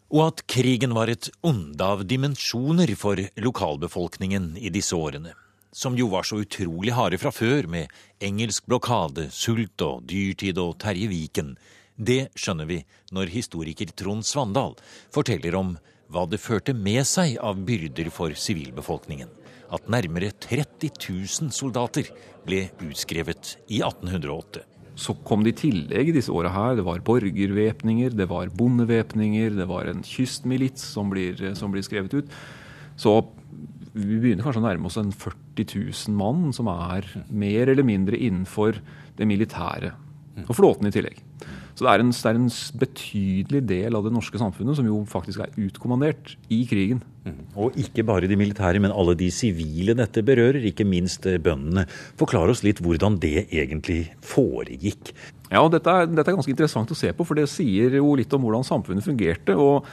Og 0.10 0.24
at 0.26 0.42
krigen 0.50 0.96
var 0.98 1.12
et 1.12 1.30
onde 1.46 1.86
av 1.86 2.02
dimensjoner 2.10 2.96
for 2.98 3.20
lokalbefolkningen 3.38 4.56
i 4.58 4.72
disse 4.74 4.98
årene, 4.98 5.36
som 5.70 5.94
jo 5.94 6.08
var 6.10 6.26
så 6.26 6.40
utrolig 6.42 6.96
harde 6.98 7.20
fra 7.22 7.30
før, 7.30 7.70
med 7.70 7.94
engelsk 8.26 8.66
blokade, 8.66 9.28
sult 9.30 9.86
og 9.86 10.08
dyrtid 10.10 10.58
og 10.58 10.80
Terje 10.82 11.12
Viken, 11.12 11.54
det 12.00 12.30
skjønner 12.40 12.70
vi 12.70 12.80
når 13.16 13.34
historiker 13.34 13.92
Trond 14.00 14.26
Svandal 14.26 14.78
forteller 15.14 15.58
om 15.60 15.76
hva 16.10 16.26
det 16.26 16.42
førte 16.42 16.74
med 16.74 17.06
seg 17.06 17.36
av 17.44 17.60
byrder 17.68 18.10
for 18.14 18.34
sivilbefolkningen. 18.34 19.30
At 19.70 19.92
nærmere 19.92 20.32
30 20.42 20.96
000 20.98 21.54
soldater 21.54 22.10
ble 22.48 22.66
utskrevet 22.88 23.58
i 23.68 23.84
1808 23.86 24.66
så 25.00 25.16
kom 25.26 25.46
det 25.46 25.54
i 25.54 25.60
tillegg 25.62 26.12
disse 26.16 26.34
åra 26.34 26.52
her. 26.52 26.78
Det 26.80 26.86
var 26.88 27.04
borgervæpninger, 27.08 28.16
det 28.16 28.28
var 28.30 28.52
bondevæpninger, 28.52 29.56
det 29.56 29.68
var 29.70 29.88
en 29.88 30.04
kystmilits 30.06 30.84
som 30.94 31.12
blir, 31.14 31.40
som 31.56 31.72
blir, 31.72 31.86
skrevet 31.86 32.18
ut. 32.18 32.34
Så 33.00 33.14
vi 33.94 34.20
begynner 34.20 34.44
kanskje 34.46 34.62
å 34.62 34.68
nærme 34.68 34.90
oss 34.90 35.00
en 35.00 35.14
40 35.16 35.70
000 35.72 36.20
mann 36.20 36.52
som 36.56 36.70
er 36.72 37.08
mer 37.32 37.72
eller 37.72 37.88
mindre 37.88 38.20
innenfor 38.20 38.82
det 39.18 39.28
militære. 39.28 39.94
Og 40.48 40.56
flåten 40.56 40.88
i 40.88 40.94
tillegg. 40.96 41.24
Så 41.80 41.86
det 41.86 41.92
er, 41.94 42.02
en, 42.04 42.10
det 42.12 42.28
er, 42.28 42.36
en, 42.36 42.50
betydelig 42.82 43.60
del 43.70 43.96
av 43.96 44.04
det 44.04 44.12
norske 44.12 44.36
samfunnet 44.36 44.76
som 44.76 44.88
jo 44.90 44.98
faktisk 45.08 45.46
er 45.46 45.54
utkommandert 45.64 46.34
i 46.52 46.58
krigen. 46.68 47.00
Mm. 47.24 47.38
Og 47.56 47.78
ikke 47.80 48.04
bare 48.04 48.28
de 48.28 48.36
militære, 48.36 48.82
men 48.84 48.92
alle 48.92 49.16
de 49.16 49.30
sivile 49.32 49.96
dette 49.96 50.20
berører, 50.28 50.60
ikke 50.68 50.84
minst 50.84 51.24
eh, 51.32 51.40
bøndene. 51.40 51.86
Forklar 52.20 52.52
oss 52.52 52.66
litt 52.68 52.84
hvordan 52.84 53.16
det 53.24 53.46
egentlig 53.48 54.10
foregikk. 54.20 55.14
Ja, 55.48 55.64
dette 55.72 55.96
er, 55.96 56.12
dette 56.12 56.28
er 56.28 56.42
ganske 56.42 56.52
interessant 56.52 56.92
å 56.92 57.00
se 57.00 57.16
på, 57.16 57.24
for 57.24 57.40
det 57.40 57.48
sier 57.48 57.96
jo 58.02 58.12
litt 58.20 58.36
om 58.36 58.44
hvordan 58.44 58.68
samfunnet 58.68 59.08
fungerte. 59.08 59.56
og 59.56 59.88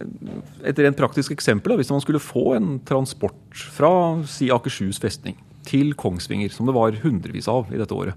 eh, 0.00 0.34
et 0.72 0.80
rent 0.80 0.96
praktisk 0.96 1.36
eksempel, 1.36 1.76
hvis 1.76 1.92
man 1.92 2.00
skulle 2.08 2.24
få 2.24 2.54
en 2.56 2.78
transport 2.88 3.68
fra 3.76 3.92
si 4.24 4.48
Akershus 4.48 5.04
festning 5.04 5.36
til 5.68 5.92
Kongsvinger, 5.92 6.56
som 6.56 6.64
det 6.64 6.80
var 6.80 7.02
hundrevis 7.04 7.52
av 7.52 7.68
i 7.68 7.84
dette 7.84 7.92
året. 7.92 8.16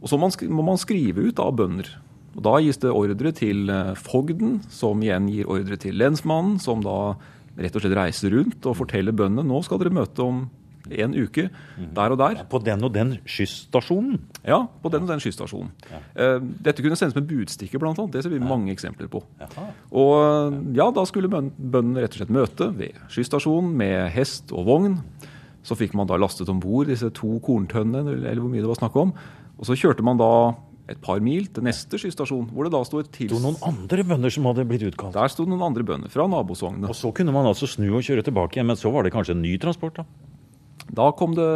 Og 0.00 0.08
så 0.08 0.16
må 0.16 0.64
man 0.64 0.80
skrive 0.80 1.28
ut 1.28 1.44
av 1.44 1.58
bønder 1.60 1.98
og 2.36 2.44
Da 2.46 2.54
gis 2.62 2.78
det 2.78 2.92
ordre 2.94 3.32
til 3.34 3.70
eh, 3.72 3.92
fogden, 3.98 4.60
som 4.70 5.02
igjen 5.02 5.28
gir 5.32 5.50
ordre 5.50 5.78
til 5.80 5.98
lensmannen, 5.98 6.60
som 6.62 6.84
da 6.84 7.16
rett 7.60 7.74
og 7.76 7.82
slett 7.82 7.98
reiser 7.98 8.32
rundt 8.32 8.66
og 8.68 8.78
forteller 8.78 9.12
bøndene 9.16 9.48
nå 9.48 9.58
skal 9.66 9.80
dere 9.82 9.92
møte 9.92 10.22
om 10.24 10.44
en 10.88 11.12
uke 11.12 11.48
der 11.94 12.14
og 12.14 12.18
der. 12.18 12.38
På 12.50 12.60
den 12.64 12.84
og 12.86 12.92
den 12.94 13.16
skysstasjonen? 13.28 14.20
Ja, 14.46 14.62
på 14.82 14.90
den 14.92 15.04
og 15.04 15.10
den 15.10 15.20
skysstasjonen. 15.22 15.72
Ja. 15.90 16.00
Eh, 16.14 16.38
dette 16.64 16.84
kunne 16.84 16.96
sendes 16.98 17.18
med 17.18 17.28
budstikke, 17.28 17.78
blant 17.82 17.98
annet. 18.00 18.14
Det 18.14 18.24
ser 18.24 18.32
vi 18.32 18.40
mange 18.42 18.72
eksempler 18.72 19.10
på. 19.12 19.22
Og 19.90 20.56
ja, 20.76 20.88
da 20.94 21.04
skulle 21.08 21.30
bøndene 21.30 22.04
rett 22.04 22.16
og 22.16 22.22
slett 22.22 22.34
møte 22.34 22.70
ved 22.78 22.96
skysstasjonen 23.12 23.74
med 23.82 24.08
hest 24.14 24.54
og 24.54 24.66
vogn. 24.70 24.96
Så 25.66 25.76
fikk 25.76 25.92
man 25.98 26.08
da 26.08 26.16
lastet 26.16 26.48
om 26.48 26.62
bord 26.62 26.88
disse 26.88 27.10
to 27.12 27.36
korntønnene, 27.44 28.16
eller 28.16 28.40
hvor 28.40 28.52
mye 28.52 28.62
det 28.64 28.70
var 28.70 28.80
snakk 28.80 28.96
om. 28.96 29.12
Og 29.60 29.68
så 29.68 29.76
kjørte 29.76 30.04
man 30.06 30.20
da 30.20 30.30
et 30.90 31.00
par 31.02 31.20
mil 31.24 31.46
til 31.54 31.64
neste 31.66 32.00
skystasjon, 32.00 32.48
hvor 32.50 32.66
det 32.66 32.72
da 32.74 32.80
sto 32.86 33.00
et 33.02 33.10
til... 33.14 33.30
Sto 33.30 33.40
noen 33.42 33.60
andre 33.66 34.04
bønder 34.06 34.34
som 34.34 34.48
hadde 34.50 34.66
blitt 34.68 34.84
utkalt? 34.88 35.14
Der 35.16 35.32
sto 35.32 35.46
noen 35.48 35.62
andre 35.68 35.86
bønder 35.86 36.12
fra 36.12 36.26
nabosognet. 36.30 36.88
Og 36.90 36.98
så 36.98 37.12
kunne 37.16 37.34
man 37.34 37.48
altså 37.50 37.68
snu 37.70 37.88
og 37.92 38.04
kjøre 38.06 38.26
tilbake 38.26 38.58
igjen, 38.58 38.68
men 38.70 38.80
så 38.80 38.92
var 38.94 39.06
det 39.06 39.14
kanskje 39.14 39.36
en 39.36 39.44
ny 39.44 39.54
transport, 39.62 40.02
da? 40.02 40.30
Da 40.90 41.06
kom 41.14 41.36
det, 41.38 41.46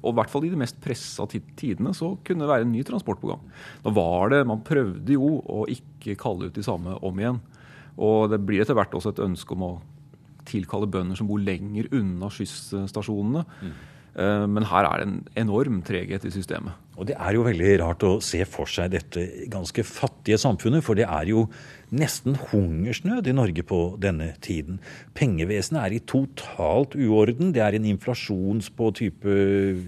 og 0.00 0.08
i 0.12 0.16
hvert 0.16 0.32
fall 0.32 0.46
i 0.48 0.52
de 0.52 0.58
mest 0.60 0.78
pressa 0.80 1.26
tidene, 1.28 1.92
så 1.96 2.14
kunne 2.24 2.44
det 2.44 2.48
være 2.48 2.64
en 2.64 2.72
ny 2.72 2.84
transport 2.88 3.20
på 3.20 3.28
gang. 3.28 3.42
Da 3.84 3.92
var 3.92 4.32
det, 4.32 4.46
Man 4.48 4.64
prøvde 4.64 5.12
jo 5.12 5.42
å 5.44 5.66
ikke 5.68 6.16
kalle 6.20 6.48
ut 6.48 6.56
de 6.56 6.64
samme 6.64 6.96
om 7.04 7.20
igjen. 7.20 7.42
Og 7.98 8.30
det 8.32 8.40
blir 8.46 8.62
etter 8.62 8.78
hvert 8.78 8.94
også 8.94 9.12
et 9.12 9.22
ønske 9.26 9.52
om 9.56 9.66
å 9.66 9.72
tilkalle 10.48 10.88
bønder 10.88 11.18
som 11.18 11.28
bor 11.28 11.42
lenger 11.42 11.90
unna 11.92 12.30
skysstasjonene. 12.32 13.44
Mm. 13.60 13.72
Eh, 14.18 14.44
men 14.50 14.66
her 14.70 14.88
er 14.88 15.00
det 15.00 15.08
en 15.08 15.18
enorm 15.44 15.82
treghet 15.86 16.24
i 16.24 16.32
systemet. 16.32 16.87
Og 16.98 17.06
Det 17.06 17.14
er 17.14 17.36
jo 17.36 17.46
veldig 17.46 17.74
rart 17.78 18.02
å 18.02 18.16
se 18.24 18.42
for 18.50 18.66
seg 18.66 18.90
dette 18.90 19.22
ganske 19.50 19.84
fattige 19.86 20.38
samfunnet, 20.42 20.82
for 20.82 20.98
det 20.98 21.06
er 21.06 21.30
jo 21.30 21.44
nesten 21.94 22.34
hungersnød 22.50 23.28
i 23.30 23.34
Norge 23.36 23.62
på 23.64 23.78
denne 24.02 24.32
tiden. 24.44 24.80
Pengevesenet 25.16 25.80
er 25.80 25.94
i 25.94 26.00
totalt 26.02 26.96
uorden. 26.98 27.52
Det 27.54 27.62
er 27.64 27.78
en 27.78 27.86
inflasjons 27.88 28.68
på 28.76 28.90
type 28.98 29.36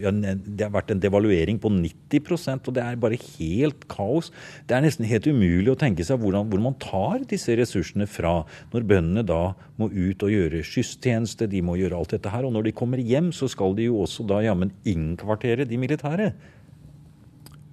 ja, 0.01 0.12
Det 0.12 0.64
har 0.64 0.73
vært 0.73 0.94
en 0.94 1.03
devaluering 1.03 1.59
på 1.61 1.73
90% 1.75 2.70
og 2.70 2.77
det 2.77 2.85
er 2.85 3.01
bare 3.03 3.18
helt 3.18 3.85
kaos. 3.90 4.31
Det 4.70 4.79
er 4.79 4.87
nesten 4.87 5.09
helt 5.11 5.27
umulig 5.29 5.75
å 5.75 5.79
tenke 5.81 6.07
seg 6.07 6.23
hvordan, 6.23 6.49
hvor 6.49 6.62
man 6.62 6.79
tar 6.81 7.27
disse 7.29 7.59
ressursene 7.59 8.07
fra 8.09 8.38
når 8.73 8.87
bøndene 8.94 9.27
da 9.27 9.42
må 9.81 9.90
ut 9.90 10.23
og 10.25 10.33
gjøre 10.33 10.62
skyssstjeneste, 10.66 11.51
de 11.51 11.61
må 11.64 11.77
gjøre 11.81 11.99
alt 11.99 12.14
dette 12.14 12.33
her. 12.33 12.46
Og 12.46 12.55
når 12.55 12.70
de 12.70 12.77
kommer 12.77 13.03
hjem, 13.03 13.33
så 13.35 13.51
skal 13.51 13.77
de 13.77 13.90
jo 13.90 14.01
også 14.07 14.25
da 14.31 14.40
jammen 14.46 14.73
innkvartere 14.88 15.68
de 15.68 15.81
militære. 15.81 16.31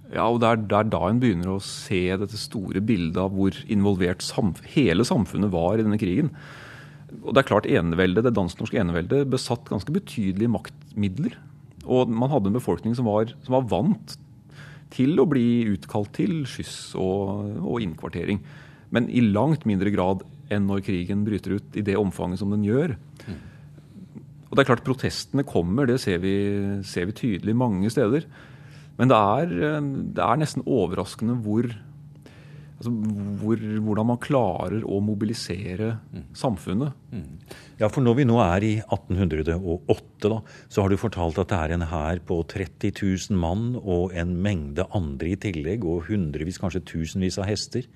Ja, 0.08 0.24
og 0.30 0.40
det 0.40 0.48
er, 0.48 0.62
det 0.70 0.76
er, 0.78 0.88
da 0.88 1.02
en 1.08 1.18
begynner 1.20 1.52
å 1.52 1.64
se 1.64 2.00
dette 2.20 2.40
store 2.40 2.80
bildet 2.84 3.18
av 3.20 3.34
hvor 3.36 3.56
involvert 3.68 4.24
samf 4.24 4.62
hele 4.72 5.04
samfunnet 5.04 5.52
var 5.52 5.76
i 5.76 5.84
denne 5.84 6.00
krigen. 6.00 6.32
Og 7.22 7.34
Det 7.34 7.42
er 7.42 7.48
klart 7.50 7.68
eneveldet, 7.68 8.24
det 8.24 8.36
dansk-norske 8.36 8.80
eneveldet 8.80 9.28
besatt 9.32 9.68
ganske 9.68 9.92
betydelige 9.92 10.52
maktmidler. 10.52 11.36
Og 11.88 12.08
man 12.12 12.32
hadde 12.32 12.50
en 12.50 12.56
befolkning 12.56 12.96
som 12.96 13.08
var, 13.08 13.32
som 13.44 13.58
var 13.58 13.68
vant 13.68 14.16
til 14.92 15.20
å 15.20 15.28
bli 15.28 15.68
utkalt 15.74 16.14
til 16.16 16.42
skyss 16.48 16.96
og, 16.96 17.60
og, 17.60 17.76
innkvartering. 17.84 18.40
Men 18.94 19.08
i 19.12 19.20
langt 19.24 19.66
mindre 19.68 19.92
grad 19.92 20.24
enn 20.52 20.68
når 20.68 20.84
krigen 20.86 21.26
bryter 21.26 21.58
ut 21.58 21.76
i 21.76 21.84
det 21.84 21.98
omfanget 22.00 22.40
som 22.40 22.52
den 22.52 22.64
gjør. 22.64 22.96
Og 24.48 24.56
det 24.56 24.62
er 24.62 24.68
klart 24.70 24.86
Protestene 24.86 25.44
kommer, 25.44 25.88
det 25.88 25.98
ser 26.00 26.22
vi, 26.22 26.36
ser 26.88 27.10
vi 27.10 27.16
tydelig 27.16 27.56
mange 27.56 27.92
steder. 27.92 28.24
Men 28.98 29.12
det 29.12 29.18
er, 29.18 29.52
eh, 29.68 29.92
det 30.16 30.24
er 30.24 30.40
nesten 30.40 30.64
overraskende 30.66 31.38
hvor, 31.44 31.68
altså 32.78 32.92
hvor, 33.40 33.62
hvordan 33.86 34.10
man 34.10 34.20
klarer 34.22 34.82
å 34.82 35.00
mobilisere 35.04 35.94
mm. 36.12 36.24
samfunnet. 36.38 36.96
Mm. 37.14 37.58
Ja, 37.78 37.90
for 37.90 38.02
når 38.02 38.18
vi 38.18 38.26
nå 38.26 38.38
er 38.42 38.66
i 38.66 38.72
1808, 38.82 40.28
da, 40.28 40.40
så 40.66 40.82
har 40.82 40.90
du 40.90 40.98
fortalt 41.00 41.38
at 41.38 41.52
det 41.52 41.60
er 41.60 41.76
en 41.76 41.88
hær 41.92 42.22
på 42.26 42.40
30 42.50 42.94
000 42.98 43.38
mann 43.38 43.70
og 43.78 44.16
en 44.18 44.34
mengde 44.42 44.88
andre 44.96 45.34
i 45.34 45.38
tillegg, 45.38 45.86
og 45.86 46.10
hundrevis, 46.10 46.58
kanskje 46.58 46.86
tusenvis 46.94 47.38
av 47.38 47.48
hester. 47.50 47.86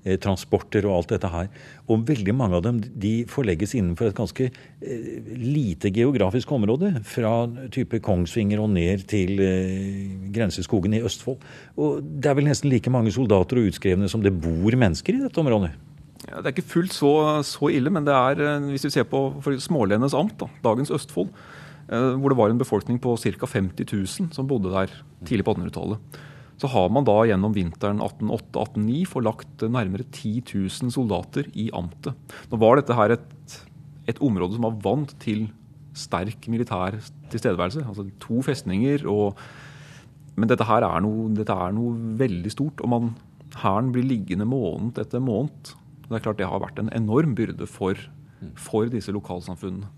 Eh, 0.00 0.16
transporter 0.16 0.86
og 0.88 0.94
alt 0.94 1.10
dette 1.12 1.28
her. 1.28 1.48
Og 1.92 2.06
veldig 2.08 2.32
mange 2.32 2.56
av 2.56 2.62
dem 2.64 2.78
de 2.80 3.26
forlegges 3.28 3.74
innenfor 3.76 4.08
et 4.08 4.16
ganske 4.16 4.46
eh, 4.48 5.10
lite 5.36 5.90
geografisk 5.92 6.54
område. 6.56 6.94
Fra 7.04 7.44
type 7.74 8.00
Kongsvinger 8.00 8.62
og 8.64 8.70
ned 8.72 9.04
til 9.10 9.42
eh, 9.44 10.06
grenseskogen 10.32 10.96
i 10.96 11.02
Østfold. 11.04 11.44
Og 11.76 12.00
det 12.00 12.30
er 12.30 12.38
vel 12.38 12.48
nesten 12.48 12.72
like 12.72 12.92
mange 12.92 13.12
soldater 13.12 13.60
og 13.60 13.68
utskrevne 13.68 14.08
som 14.08 14.24
det 14.24 14.32
bor 14.40 14.78
mennesker 14.80 15.18
i 15.18 15.20
dette 15.26 15.44
området? 15.44 15.74
Ja, 16.30 16.40
det 16.40 16.48
er 16.48 16.56
ikke 16.56 16.70
fullt 16.78 16.96
så, 16.96 17.12
så, 17.44 17.68
ille, 17.68 17.92
men 17.92 18.08
det 18.08 18.16
er, 18.16 18.56
hvis 18.70 18.88
vi 18.88 18.94
ser 18.96 19.08
på 19.08 19.26
Smålenes 19.60 20.16
amt, 20.16 20.38
da, 20.40 20.48
dagens 20.64 20.92
Østfold, 20.94 21.28
hvor 21.90 22.30
det 22.30 22.38
var 22.38 22.52
en 22.52 22.60
befolkning 22.60 23.00
på 23.02 23.16
ca. 23.18 23.48
50 23.50 23.88
000 23.88 24.32
som 24.36 24.48
bodde 24.48 24.70
der 24.70 24.92
tidlig 25.26 25.48
på 25.48 25.56
1800-tallet 25.56 26.20
så 26.60 26.68
har 26.68 26.90
man 26.92 27.06
da 27.08 27.16
gjennom 27.24 27.54
vinteren 27.56 28.02
1808-1809 28.04 29.06
forlagt 29.08 29.64
nærmere 29.64 30.04
10 30.12 30.42
000 30.52 30.92
soldater 30.92 31.48
i 31.56 31.70
amtet. 31.76 32.36
Nå 32.50 32.60
var 32.60 32.76
dette 32.76 32.96
her 32.98 33.14
et, 33.16 33.56
et 34.10 34.20
område 34.20 34.58
som 34.58 34.66
var 34.68 34.76
vant 34.84 35.14
til 35.22 35.46
sterk 35.96 36.48
militær 36.52 36.98
tilstedeværelse. 37.32 37.86
Altså 37.88 38.06
to 38.22 38.42
festninger. 38.44 39.06
Og, 39.10 39.40
men 40.36 40.50
dette 40.52 40.66
her 40.68 40.84
er 40.86 41.04
noe, 41.04 41.30
er 41.40 41.76
noe 41.76 42.16
veldig 42.20 42.52
stort. 42.52 42.84
og 42.84 42.92
man, 42.92 43.12
Hæren 43.60 43.90
blir 43.94 44.06
liggende 44.06 44.46
måned 44.46 45.00
etter 45.00 45.22
måned. 45.24 45.72
Det 46.06 46.18
er 46.18 46.26
klart 46.26 46.38
det 46.42 46.50
har 46.50 46.62
vært 46.62 46.78
en 46.82 46.92
enorm 46.94 47.32
byrde 47.38 47.66
for, 47.70 47.98
for 48.58 48.90
disse 48.92 49.14
lokalsamfunnene. 49.14 49.88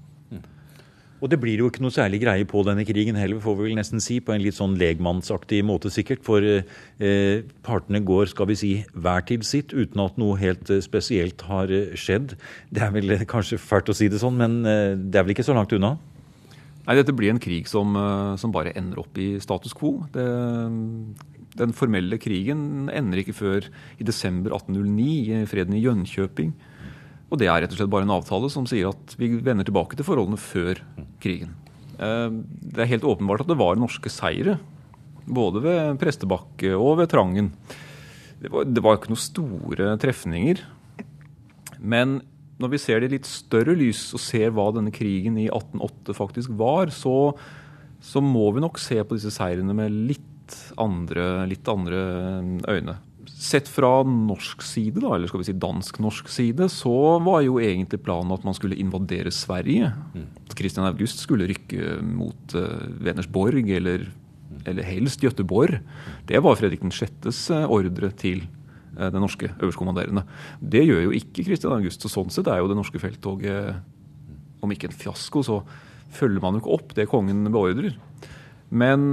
Og 1.22 1.30
det 1.30 1.38
blir 1.38 1.60
jo 1.60 1.68
ikke 1.70 1.84
noe 1.84 1.94
særlig 1.94 2.18
greie 2.24 2.46
på 2.50 2.64
denne 2.66 2.82
krigen 2.82 3.14
heller, 3.14 3.38
får 3.42 3.54
vi 3.60 3.68
vel 3.68 3.76
nesten 3.78 4.02
si, 4.02 4.16
på 4.18 4.34
en 4.34 4.42
litt 4.42 4.56
sånn 4.56 4.74
legmannsaktig 4.80 5.60
måte 5.62 5.92
sikkert. 5.94 6.24
For 6.26 6.42
eh, 6.42 7.44
partene 7.62 8.00
går, 8.02 8.32
skal 8.32 8.48
vi 8.50 8.56
si, 8.58 8.70
hver 8.90 9.22
til 9.28 9.44
sitt, 9.46 9.70
uten 9.70 10.02
at 10.02 10.18
noe 10.18 10.34
helt 10.40 10.72
eh, 10.74 10.82
spesielt 10.82 11.44
har 11.46 11.70
eh, 11.70 11.94
skjedd. 11.94 12.34
Det 12.74 12.82
er 12.82 12.90
vel 12.96 13.14
eh, 13.14 13.22
kanskje 13.30 13.60
fælt 13.62 13.92
å 13.92 13.94
si 13.94 14.10
det 14.10 14.18
sånn, 14.18 14.40
men 14.40 14.64
eh, 14.66 14.96
det 14.98 15.20
er 15.20 15.28
vel 15.28 15.36
ikke 15.36 15.46
så 15.46 15.54
langt 15.54 15.74
unna? 15.78 15.94
Nei, 16.88 16.98
dette 16.98 17.14
blir 17.14 17.30
en 17.30 17.38
krig 17.38 17.70
som, 17.70 17.94
som 18.42 18.50
bare 18.50 18.72
ender 18.74 18.98
opp 18.98 19.14
i 19.22 19.36
status 19.38 19.76
quo. 19.78 20.00
Det, 20.10 20.26
den 21.54 21.74
formelle 21.78 22.18
krigen 22.18 22.90
ender 22.90 23.22
ikke 23.22 23.36
før 23.38 23.70
i 24.02 24.06
desember 24.08 24.56
1809, 24.58 25.06
i 25.38 25.46
freden 25.46 25.78
i 25.78 25.84
Jönköping. 25.84 26.50
Og 27.32 27.40
det 27.40 27.48
er 27.48 27.62
rett 27.64 27.72
og 27.72 27.78
slett 27.78 27.92
bare 27.92 28.04
en 28.04 28.12
avtale 28.12 28.50
som 28.52 28.66
sier 28.68 28.90
at 28.90 29.14
vi 29.16 29.30
vender 29.40 29.64
tilbake 29.64 29.96
til 29.96 30.04
forholdene 30.04 30.36
før 30.36 30.82
krigen. 31.22 31.54
Eh, 31.98 32.28
det 32.74 32.84
er 32.84 32.92
helt 32.94 33.06
åpenbart 33.08 33.44
at 33.44 33.52
det 33.52 33.60
var 33.60 33.78
norske 33.80 34.12
seire. 34.12 34.58
Både 35.22 35.62
ved 35.62 36.00
Prestebakke 36.02 36.74
og 36.74 36.98
ved 37.00 37.12
Trangen. 37.12 37.52
Det 38.42 38.50
var, 38.50 38.66
det 38.66 38.82
var 38.82 38.98
ikke 38.98 39.12
noen 39.12 39.22
store 39.22 39.94
trefninger. 40.02 40.62
Men 41.78 42.20
når 42.62 42.74
vi 42.74 42.80
ser 42.82 43.00
det 43.02 43.10
i 43.10 43.16
litt 43.16 43.28
større 43.28 43.74
lys 43.78 44.04
og 44.14 44.22
ser 44.22 44.52
hva 44.54 44.68
denne 44.74 44.92
krigen 44.94 45.38
i 45.40 45.48
1808 45.48 46.16
faktisk 46.18 46.52
var, 46.58 46.92
så, 46.94 47.32
så 48.02 48.22
må 48.22 48.48
vi 48.54 48.62
nok 48.62 48.78
se 48.82 49.00
på 49.02 49.18
disse 49.18 49.32
seirene 49.34 49.74
med 49.76 49.94
litt 50.10 50.58
andre, 50.80 51.46
litt 51.48 51.68
andre 51.70 52.02
øyne. 52.68 52.98
Sett 53.30 53.68
fra 53.70 54.02
norsk 54.06 54.62
side, 54.64 55.00
da, 55.02 55.12
eller 55.14 55.30
skal 55.30 55.42
vi 55.42 55.46
si 55.46 55.54
dansk-norsk 55.60 56.30
side, 56.32 56.66
så 56.72 56.94
var 57.22 57.42
jo 57.44 57.60
egentlig 57.62 58.00
planen 58.02 58.32
at 58.34 58.44
man 58.46 58.56
skulle 58.56 58.78
invadere 58.80 59.30
Sverige. 59.34 59.92
Mm. 60.14 60.26
Christian 60.58 60.86
August 60.88 61.22
skulle 61.22 61.46
rykke 61.50 62.00
mot 62.06 62.56
uh, 62.58 62.82
Venersborg, 63.02 63.70
eller, 63.76 64.08
eller 64.64 64.88
helst 64.88 65.22
Göteborg. 65.22 65.78
Det 66.28 66.42
var 66.42 66.58
Fredrik 66.58 66.82
6.s 66.82 67.44
uh, 67.52 67.62
eh, 67.62 67.70
ordre 67.78 68.10
til 68.18 68.44
uh, 68.98 69.08
den 69.08 69.22
norske 69.22 69.52
øverstkommanderende. 69.54 70.26
Det 70.58 70.84
gjør 70.86 71.06
jo 71.06 71.16
ikke 71.22 71.46
Christian 71.46 71.76
August. 71.78 72.02
så 72.02 72.10
Sånn 72.10 72.34
sett 72.34 72.50
er 72.50 72.62
jo 72.62 72.70
det 72.72 72.78
norske 72.78 73.02
felttoget, 73.02 73.80
om 74.62 74.74
ikke 74.74 74.90
en 74.90 74.98
fiasko, 74.98 75.46
så 75.46 75.62
følger 76.12 76.42
man 76.42 76.54
jo 76.56 76.62
ikke 76.62 76.76
opp 76.76 76.94
det 76.98 77.10
kongen 77.10 77.46
beordrer. 77.50 77.96
Men 78.70 79.10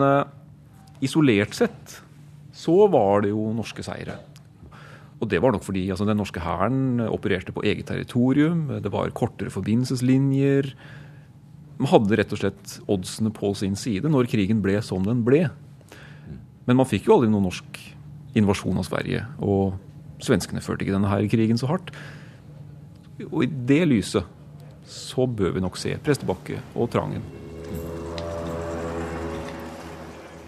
isolert 1.03 1.55
sett 1.57 1.99
så 2.55 2.75
var 2.91 3.23
det 3.25 3.33
jo 3.33 3.49
norske 3.55 3.83
seire. 3.85 4.17
Og 5.19 5.27
det 5.31 5.41
var 5.43 5.53
nok 5.53 5.65
fordi 5.65 5.87
altså, 5.91 6.07
den 6.07 6.19
norske 6.19 6.41
hæren 6.43 7.01
opererte 7.09 7.53
på 7.55 7.63
eget 7.67 7.89
territorium. 7.91 8.67
Det 8.83 8.91
var 8.91 9.11
kortere 9.11 9.51
forbindelseslinjer. 9.51 10.71
Man 11.79 11.91
hadde 11.91 12.19
rett 12.19 12.35
og 12.35 12.41
slett 12.41 12.77
oddsene 12.91 13.31
på 13.35 13.51
sin 13.55 13.75
side 13.79 14.11
når 14.11 14.31
krigen 14.31 14.63
ble 14.63 14.79
som 14.83 15.03
den 15.07 15.25
ble. 15.27 15.47
Men 16.67 16.79
man 16.79 16.87
fikk 16.87 17.07
jo 17.07 17.17
aldri 17.17 17.31
noen 17.31 17.47
norsk 17.49 17.81
invasjon 18.39 18.79
av 18.79 18.87
Sverige. 18.87 19.25
Og 19.43 19.75
svenskene 20.23 20.63
førte 20.63 20.85
ikke 20.85 20.95
denne 20.95 21.11
her 21.11 21.27
krigen 21.31 21.59
så 21.59 21.71
hardt. 21.71 21.91
Og 23.27 23.43
i 23.43 23.51
det 23.69 23.83
lyset 23.89 24.35
så 24.89 25.27
bør 25.27 25.57
vi 25.57 25.63
nok 25.63 25.77
se 25.77 25.97
Prestebakke 26.03 26.61
og 26.79 26.89
Trangen. 26.93 27.25